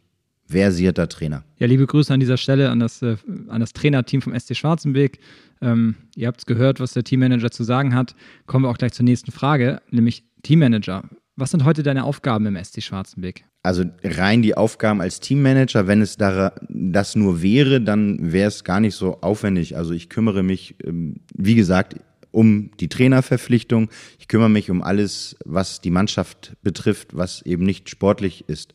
versierter 0.49 1.09
Trainer. 1.09 1.45
Ja, 1.59 1.67
liebe 1.67 1.87
Grüße 1.87 2.13
an 2.13 2.21
dieser 2.21 2.37
Stelle 2.37 2.71
an 2.71 2.81
das, 2.81 3.03
äh, 3.03 3.17
an 3.49 3.61
das 3.61 3.73
Trainerteam 3.73 4.23
vom 4.23 4.39
SC 4.39 4.57
Schwarzenberg. 4.57 5.19
Ähm, 5.61 5.97
ihr 6.17 6.27
habt 6.27 6.41
es 6.41 6.47
gehört, 6.47 6.81
was 6.81 6.93
der 6.93 7.05
Teammanager 7.05 7.51
zu 7.51 7.65
sagen 7.65 7.95
hat. 7.95 8.15
Kommen 8.47 8.65
wir 8.65 8.71
auch 8.71 8.79
gleich 8.79 8.93
zur 8.93 9.05
nächsten 9.05 9.33
Frage, 9.33 9.83
nämlich 9.91 10.25
Teammanager. 10.43 11.05
Was 11.37 11.51
sind 11.51 11.65
heute 11.65 11.83
deine 11.83 12.05
Aufgaben 12.05 12.47
im 12.47 12.57
SC 12.57 12.83
Schwarzenbeck? 12.83 13.45
Also 13.63 13.85
rein 14.03 14.43
die 14.43 14.57
Aufgaben 14.57 15.01
als 15.01 15.21
Teammanager, 15.21 15.87
wenn 15.87 16.01
es 16.01 16.17
da, 16.17 16.53
das 16.69 17.17
nur 17.17 17.43
wäre, 17.43 17.81
dann 17.81 18.33
wäre 18.33 18.49
es 18.49 18.65
gar 18.65 18.81
nicht 18.81 18.95
so 18.95 19.21
aufwendig. 19.21 19.77
Also 19.77 19.93
ich 19.93 20.09
kümmere 20.09 20.43
mich, 20.43 20.77
ähm, 20.85 21.17
wie 21.35 21.55
gesagt, 21.55 21.97
um 22.39 22.71
die 22.79 22.89
Trainerverpflichtung. 22.89 23.91
Ich 24.21 24.29
kümmere 24.29 24.49
mich 24.49 24.71
um 24.71 24.81
alles, 24.81 25.37
was 25.45 25.81
die 25.81 25.91
Mannschaft 25.91 26.53
betrifft, 26.63 27.17
was 27.17 27.43
eben 27.43 27.65
nicht 27.65 27.91
sportlich 27.91 28.49
ist. 28.49 28.75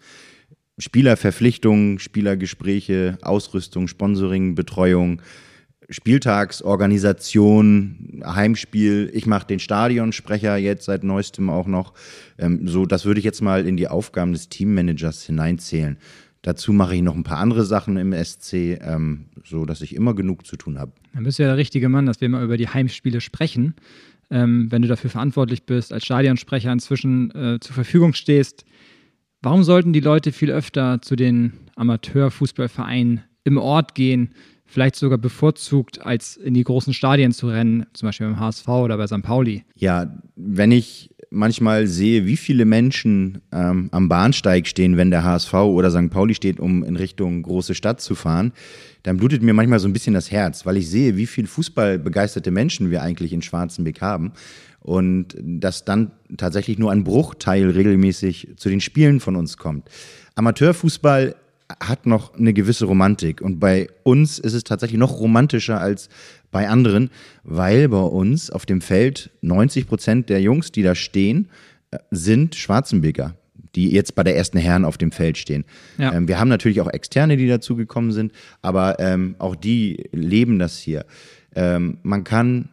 Spielerverpflichtungen, 0.77 1.97
Spielergespräche, 1.97 3.17
Ausrüstung, 3.21 3.87
Sponsoring, 3.87 4.55
Betreuung, 4.55 5.21
Spieltagsorganisation, 5.89 8.21
Heimspiel. 8.25 9.09
Ich 9.13 9.27
mache 9.27 9.47
den 9.47 9.59
Stadionsprecher 9.59 10.57
jetzt 10.57 10.83
seit 10.83 11.05
neuestem 11.05 11.49
auch 11.49 11.67
noch. 11.67 11.93
Ähm, 12.37 12.67
so, 12.67 12.85
das 12.85 13.05
würde 13.05 13.19
ich 13.19 13.25
jetzt 13.25 13.41
mal 13.41 13.65
in 13.65 13.77
die 13.77 13.87
Aufgaben 13.87 14.33
des 14.33 14.49
Teammanagers 14.49 15.23
hineinzählen. 15.23 15.97
Dazu 16.43 16.73
mache 16.73 16.95
ich 16.95 17.01
noch 17.01 17.15
ein 17.15 17.23
paar 17.23 17.37
andere 17.37 17.63
Sachen 17.63 17.95
im 17.95 18.13
SC, 18.13 18.77
ähm, 18.81 19.27
so 19.45 19.65
dass 19.65 19.81
ich 19.81 19.95
immer 19.95 20.13
genug 20.13 20.45
zu 20.45 20.57
tun 20.57 20.77
habe. 20.77 20.91
Dann 21.13 21.23
bist 21.23 21.39
du 21.39 21.43
ja 21.43 21.49
der 21.49 21.57
richtige 21.57 21.87
Mann, 21.87 22.05
dass 22.05 22.19
wir 22.19 22.27
mal 22.27 22.43
über 22.43 22.57
die 22.57 22.67
Heimspiele 22.67 23.21
sprechen. 23.21 23.75
Ähm, 24.29 24.69
wenn 24.69 24.81
du 24.81 24.89
dafür 24.89 25.09
verantwortlich 25.09 25.65
bist, 25.65 25.93
als 25.93 26.03
Stadionsprecher 26.03 26.71
inzwischen 26.71 27.31
äh, 27.31 27.59
zur 27.61 27.73
Verfügung 27.73 28.13
stehst, 28.13 28.65
warum 29.41 29.63
sollten 29.63 29.93
die 29.93 30.01
Leute 30.01 30.33
viel 30.33 30.51
öfter 30.51 31.01
zu 31.01 31.15
den 31.15 31.53
Amateurfußballvereinen 31.75 33.21
im 33.45 33.57
Ort 33.57 33.95
gehen, 33.95 34.33
vielleicht 34.65 34.95
sogar 34.95 35.17
bevorzugt, 35.17 36.05
als 36.05 36.35
in 36.35 36.55
die 36.55 36.63
großen 36.63 36.93
Stadien 36.93 37.31
zu 37.31 37.47
rennen, 37.47 37.85
zum 37.93 38.07
Beispiel 38.07 38.27
beim 38.27 38.39
HSV 38.39 38.67
oder 38.67 38.97
bei 38.97 39.07
St. 39.07 39.21
Pauli? 39.21 39.63
Ja, 39.75 40.13
wenn 40.35 40.71
ich 40.71 41.12
manchmal 41.33 41.87
sehe, 41.87 42.25
wie 42.25 42.37
viele 42.37 42.65
Menschen 42.65 43.41
ähm, 43.51 43.89
am 43.91 44.07
Bahnsteig 44.07 44.67
stehen, 44.67 44.95
wenn 44.97 45.11
der 45.11 45.23
HSV 45.23 45.53
oder 45.53 45.91
St. 45.91 46.09
Pauli 46.09 46.35
steht, 46.35 46.59
um 46.59 46.83
in 46.83 46.95
Richtung 46.95 47.41
große 47.43 47.75
Stadt 47.75 47.99
zu 47.99 48.15
fahren, 48.15 48.53
dann 49.03 49.17
blutet 49.17 49.41
mir 49.41 49.53
manchmal 49.53 49.79
so 49.79 49.87
ein 49.87 49.93
bisschen 49.93 50.13
das 50.13 50.31
Herz, 50.31 50.65
weil 50.65 50.77
ich 50.77 50.89
sehe, 50.89 51.17
wie 51.17 51.25
viel 51.27 51.47
fußballbegeisterte 51.47 52.51
Menschen 52.51 52.91
wir 52.91 53.01
eigentlich 53.01 53.33
in 53.33 53.41
Schwarzenbeck 53.41 54.01
haben 54.01 54.31
und 54.79 55.35
dass 55.39 55.85
dann 55.85 56.11
tatsächlich 56.37 56.77
nur 56.77 56.91
ein 56.91 57.03
Bruchteil 57.03 57.69
regelmäßig 57.69 58.49
zu 58.55 58.69
den 58.69 58.81
Spielen 58.81 59.19
von 59.19 59.35
uns 59.35 59.57
kommt. 59.57 59.89
Amateurfußball 60.35 61.35
hat 61.79 62.05
noch 62.05 62.35
eine 62.35 62.53
gewisse 62.53 62.85
Romantik. 62.85 63.41
Und 63.41 63.59
bei 63.59 63.87
uns 64.03 64.39
ist 64.39 64.53
es 64.53 64.63
tatsächlich 64.63 64.99
noch 64.99 65.19
romantischer 65.19 65.79
als 65.79 66.09
bei 66.53 66.69
anderen, 66.69 67.09
weil 67.43 67.89
bei 67.89 67.97
uns 67.97 68.49
auf 68.49 68.65
dem 68.65 68.79
Feld 68.79 69.31
90 69.41 69.87
Prozent 69.87 70.29
der 70.29 70.39
Jungs, 70.39 70.71
die 70.71 70.83
da 70.83 70.95
stehen, 70.95 71.49
äh, 71.91 71.97
sind 72.11 72.55
Schwarzenbeker, 72.55 73.35
die 73.75 73.91
jetzt 73.91 74.15
bei 74.15 74.23
der 74.23 74.37
ersten 74.37 74.57
Herren 74.57 74.85
auf 74.85 74.97
dem 74.97 75.11
Feld 75.11 75.37
stehen. 75.37 75.65
Ja. 75.97 76.13
Ähm, 76.13 76.29
wir 76.29 76.39
haben 76.39 76.47
natürlich 76.47 76.79
auch 76.79 76.87
Externe, 76.87 77.35
die 77.35 77.47
dazugekommen 77.47 78.13
sind, 78.13 78.31
aber 78.61 78.99
ähm, 78.99 79.35
auch 79.39 79.57
die 79.57 80.09
leben 80.13 80.59
das 80.59 80.79
hier. 80.79 81.05
Ähm, 81.55 81.97
man 82.03 82.23
kann 82.23 82.69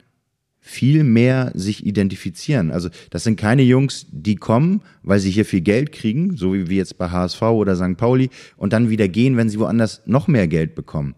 viel 0.61 1.03
mehr 1.03 1.51
sich 1.55 1.85
identifizieren. 1.85 2.71
Also 2.71 2.90
das 3.09 3.25
sind 3.25 3.40
keine 3.40 3.62
Jungs, 3.62 4.07
die 4.12 4.37
kommen, 4.37 4.83
weil 5.03 5.19
sie 5.19 5.31
hier 5.31 5.45
viel 5.45 5.62
Geld 5.62 5.90
kriegen, 5.90 6.37
so 6.37 6.53
wie 6.55 6.69
wir 6.69 6.77
jetzt 6.77 6.99
bei 6.99 7.11
HSV 7.11 7.43
oder 7.43 7.75
St. 7.75 7.97
Pauli, 7.97 8.31
und 8.57 8.73
dann 8.73 8.90
wieder 8.90 9.09
gehen, 9.09 9.37
wenn 9.37 9.49
sie 9.49 9.59
woanders 9.59 10.03
noch 10.05 10.29
mehr 10.29 10.47
Geld 10.47 10.75
bekommen. 10.75 11.14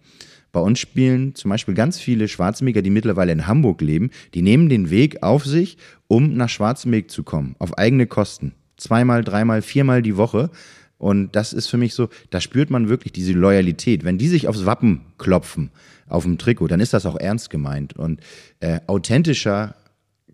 Bei 0.53 0.61
uns 0.61 0.79
spielen 0.79 1.35
zum 1.35 1.51
Beispiel 1.51 1.75
ganz 1.75 1.99
viele 1.99 2.29
Schwarzenbeker, 2.29 2.83
die 2.83 2.91
mittlerweile 2.91 3.33
in 3.33 3.47
Hamburg 3.47 3.81
leben, 3.81 4.11
die 4.35 4.43
nehmen 4.43 4.69
den 4.69 4.91
Weg 4.91 5.23
auf 5.23 5.47
sich, 5.47 5.79
um 6.09 6.35
nach 6.35 6.51
Schwarzenbeck 6.51 7.11
zu 7.11 7.23
kommen, 7.23 7.57
auf 7.59 7.79
eigene 7.79 8.07
Kosten. 8.07 8.53
Zweimal, 8.77 9.25
dreimal, 9.25 9.63
viermal 9.63 10.03
die 10.03 10.17
Woche. 10.17 10.51
Und 10.99 11.35
das 11.35 11.53
ist 11.53 11.69
für 11.69 11.79
mich 11.79 11.95
so, 11.95 12.11
da 12.31 12.41
spürt 12.41 12.71
man 12.71 12.89
wirklich 12.89 13.13
diese 13.13 13.33
Loyalität. 13.33 14.05
Wenn 14.05 14.19
die 14.19 14.29
sich 14.29 14.47
aufs 14.47 14.67
Wappen 14.67 15.01
klopfen, 15.19 15.71
auf 16.07 16.25
dem 16.25 16.39
Trikot, 16.39 16.69
dann 16.69 16.81
ist 16.81 16.93
das 16.93 17.07
auch 17.07 17.17
ernst 17.17 17.49
gemeint. 17.49 17.97
Und 17.97 18.21
äh, 18.61 18.81
authentischer 18.87 19.75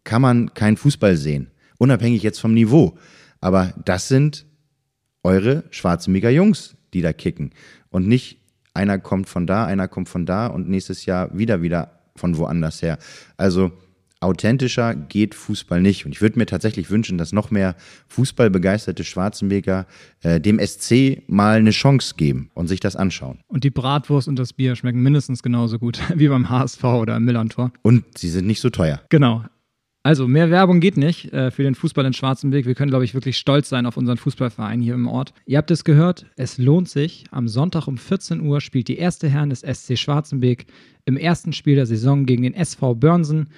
kann 0.05 0.21
man 0.21 0.53
keinen 0.55 0.77
Fußball 0.77 1.17
sehen, 1.17 1.51
unabhängig 1.79 2.23
jetzt 2.23 2.41
vom 2.41 2.55
Niveau. 2.55 2.99
Aber 3.41 3.73
das 3.85 4.09
sind 4.09 4.47
eure 5.23 5.65
schwarzen 5.71 6.13
Mega-Jungs, 6.13 6.77
die 6.93 7.03
da 7.03 7.13
kicken. 7.13 7.53
Und 7.91 8.09
nicht 8.09 8.38
einer 8.79 8.99
kommt 8.99 9.29
von 9.29 9.47
da, 9.47 9.67
einer 9.67 9.89
kommt 9.89 10.09
von 10.09 10.25
da 10.25 10.47
und 10.47 10.69
nächstes 10.69 11.05
Jahr 11.05 11.37
wieder 11.37 11.63
wieder 11.63 11.91
von 12.15 12.37
woanders 12.37 12.81
her. 12.81 12.99
Also 13.37 13.73
authentischer 14.21 14.95
geht 14.95 15.35
Fußball 15.35 15.81
nicht. 15.81 16.05
Und 16.05 16.13
ich 16.13 16.21
würde 16.21 16.39
mir 16.39 16.47
tatsächlich 16.47 16.91
wünschen, 16.91 17.19
dass 17.19 17.33
noch 17.33 17.51
mehr 17.51 17.77
fußballbegeisterte 18.09 19.05
Schwarzenbeker 19.05 19.87
äh, 20.23 20.41
dem 20.41 20.59
SC 20.65 21.23
mal 21.29 21.59
eine 21.59 21.71
Chance 21.71 22.15
geben 22.17 22.51
und 22.55 22.69
sich 22.69 22.81
das 22.81 22.97
anschauen. 22.97 23.39
Und 23.47 23.65
die 23.65 23.71
Bratwurst 23.71 24.29
und 24.29 24.39
das 24.39 24.53
Bier 24.53 24.75
schmecken 24.77 25.03
mindestens 25.03 25.43
genauso 25.43 25.79
gut 25.79 26.01
wie 26.15 26.29
beim 26.29 26.49
HSV 26.49 26.83
oder 26.85 27.17
im 27.17 27.25
Millantor. 27.25 27.73
Und 27.83 28.05
sie 28.17 28.29
sind 28.29 28.47
nicht 28.47 28.61
so 28.61 28.71
teuer. 28.71 29.01
Genau. 29.09 29.45
Also 30.03 30.29
mehr 30.29 30.51
Werbung 30.51 30.81
geht 30.81 30.97
nicht 30.97 31.33
äh, 31.33 31.51
für 31.51 31.65
den 31.65 31.75
Fußball 31.75 32.07
in 32.07 32.13
Schwarzenberg. 32.13 32.67
Wir 32.67 32.75
können, 32.75 32.91
glaube 32.91 33.05
ich, 33.05 33.15
wirklich 33.15 33.37
stolz 33.37 33.69
sein 33.69 33.85
auf 33.85 33.97
unseren 33.97 34.17
Fußballverein 34.17 34.81
hier 34.81 34.95
im 34.95 35.07
Ort. 35.07 35.35
Ihr 35.45 35.59
habt 35.59 35.71
es 35.71 35.85
gehört, 35.85 36.27
es 36.37 36.57
lohnt 36.57 36.89
sich. 36.89 37.25
Am 37.31 37.49
Sonntag 37.49 37.89
um 37.89 37.99
14 37.99 38.41
Uhr 38.41 38.61
spielt 38.61 38.89
die 38.89 38.99
erste 38.99 39.29
Herren 39.29 39.51
des 39.51 39.61
SC 39.61 39.99
Schwarzenberg 39.99 40.65
im 41.05 41.17
ersten 41.17 41.53
Spiel 41.53 41.75
der 41.75 41.87
Saison 41.87 42.27
gegen 42.27 42.43
den 42.43 42.55
SV 42.55 42.95
Börnsen 42.95 43.49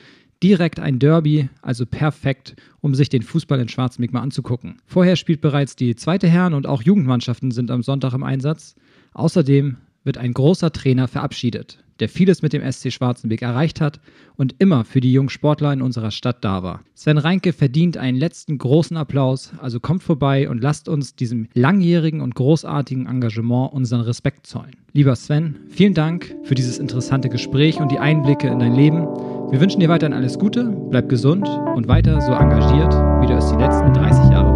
direkt 0.42 0.81
ein 0.81 0.98
Derby, 0.98 1.48
also 1.62 1.85
perfekt, 1.85 2.57
um 2.81 2.94
sich 2.94 3.09
den 3.09 3.22
Fußball 3.22 3.61
in 3.61 3.68
Schwarzenbeck 3.68 4.12
mal 4.12 4.22
anzugucken. 4.22 4.81
Vorher 4.87 5.16
spielt 5.16 5.40
bereits 5.40 5.76
die 5.76 5.94
zweite 5.96 6.29
Herren 6.29 6.55
und 6.55 6.66
auch 6.66 6.83
Jugendmannschaften 6.83 7.50
sind 7.50 7.70
am 7.70 7.83
Sonntag 7.83 8.14
im 8.14 8.22
Einsatz. 8.22 8.74
Außerdem 9.12 9.76
wird 10.05 10.16
ein 10.16 10.33
großer 10.33 10.72
Trainer 10.72 11.09
verabschiedet, 11.09 11.85
der 12.00 12.08
vieles 12.08 12.42
mit 12.42 12.52
dem 12.52 12.62
SC 12.70 12.92
Schwarzenbeck 12.92 13.42
erreicht 13.42 13.80
hat 13.80 14.00
und 14.36 14.54
immer 14.58 14.84
für 14.84 15.00
die 15.00 15.12
jungen 15.12 15.28
Sportler 15.28 15.72
in 15.72 15.82
unserer 15.82 16.10
Stadt 16.10 16.44
da 16.44 16.62
war. 16.62 16.82
Sven 16.94 17.18
Reinke 17.18 17.52
verdient 17.52 17.96
einen 17.96 18.18
letzten 18.18 18.58
großen 18.58 18.96
Applaus, 18.96 19.52
also 19.60 19.80
kommt 19.80 20.02
vorbei 20.02 20.48
und 20.48 20.62
lasst 20.62 20.88
uns 20.88 21.14
diesem 21.14 21.48
langjährigen 21.54 22.20
und 22.20 22.34
großartigen 22.34 23.06
Engagement 23.06 23.72
unseren 23.72 24.00
Respekt 24.00 24.46
zollen. 24.46 24.76
Lieber 24.92 25.14
Sven, 25.14 25.56
vielen 25.68 25.94
Dank 25.94 26.34
für 26.42 26.54
dieses 26.54 26.78
interessante 26.78 27.28
Gespräch 27.28 27.80
und 27.80 27.92
die 27.92 27.98
Einblicke 27.98 28.48
in 28.48 28.58
dein 28.58 28.74
Leben. 28.74 29.06
Wir 29.50 29.60
wünschen 29.60 29.80
dir 29.80 29.88
weiterhin 29.88 30.14
alles 30.14 30.38
Gute, 30.38 30.64
bleib 30.90 31.08
gesund 31.08 31.46
und 31.76 31.86
weiter 31.86 32.20
so 32.20 32.32
engagiert, 32.32 32.92
wie 33.20 33.26
du 33.26 33.34
es 33.34 33.48
die 33.50 33.56
letzten 33.56 33.92
30 33.92 34.30
Jahre 34.30 34.49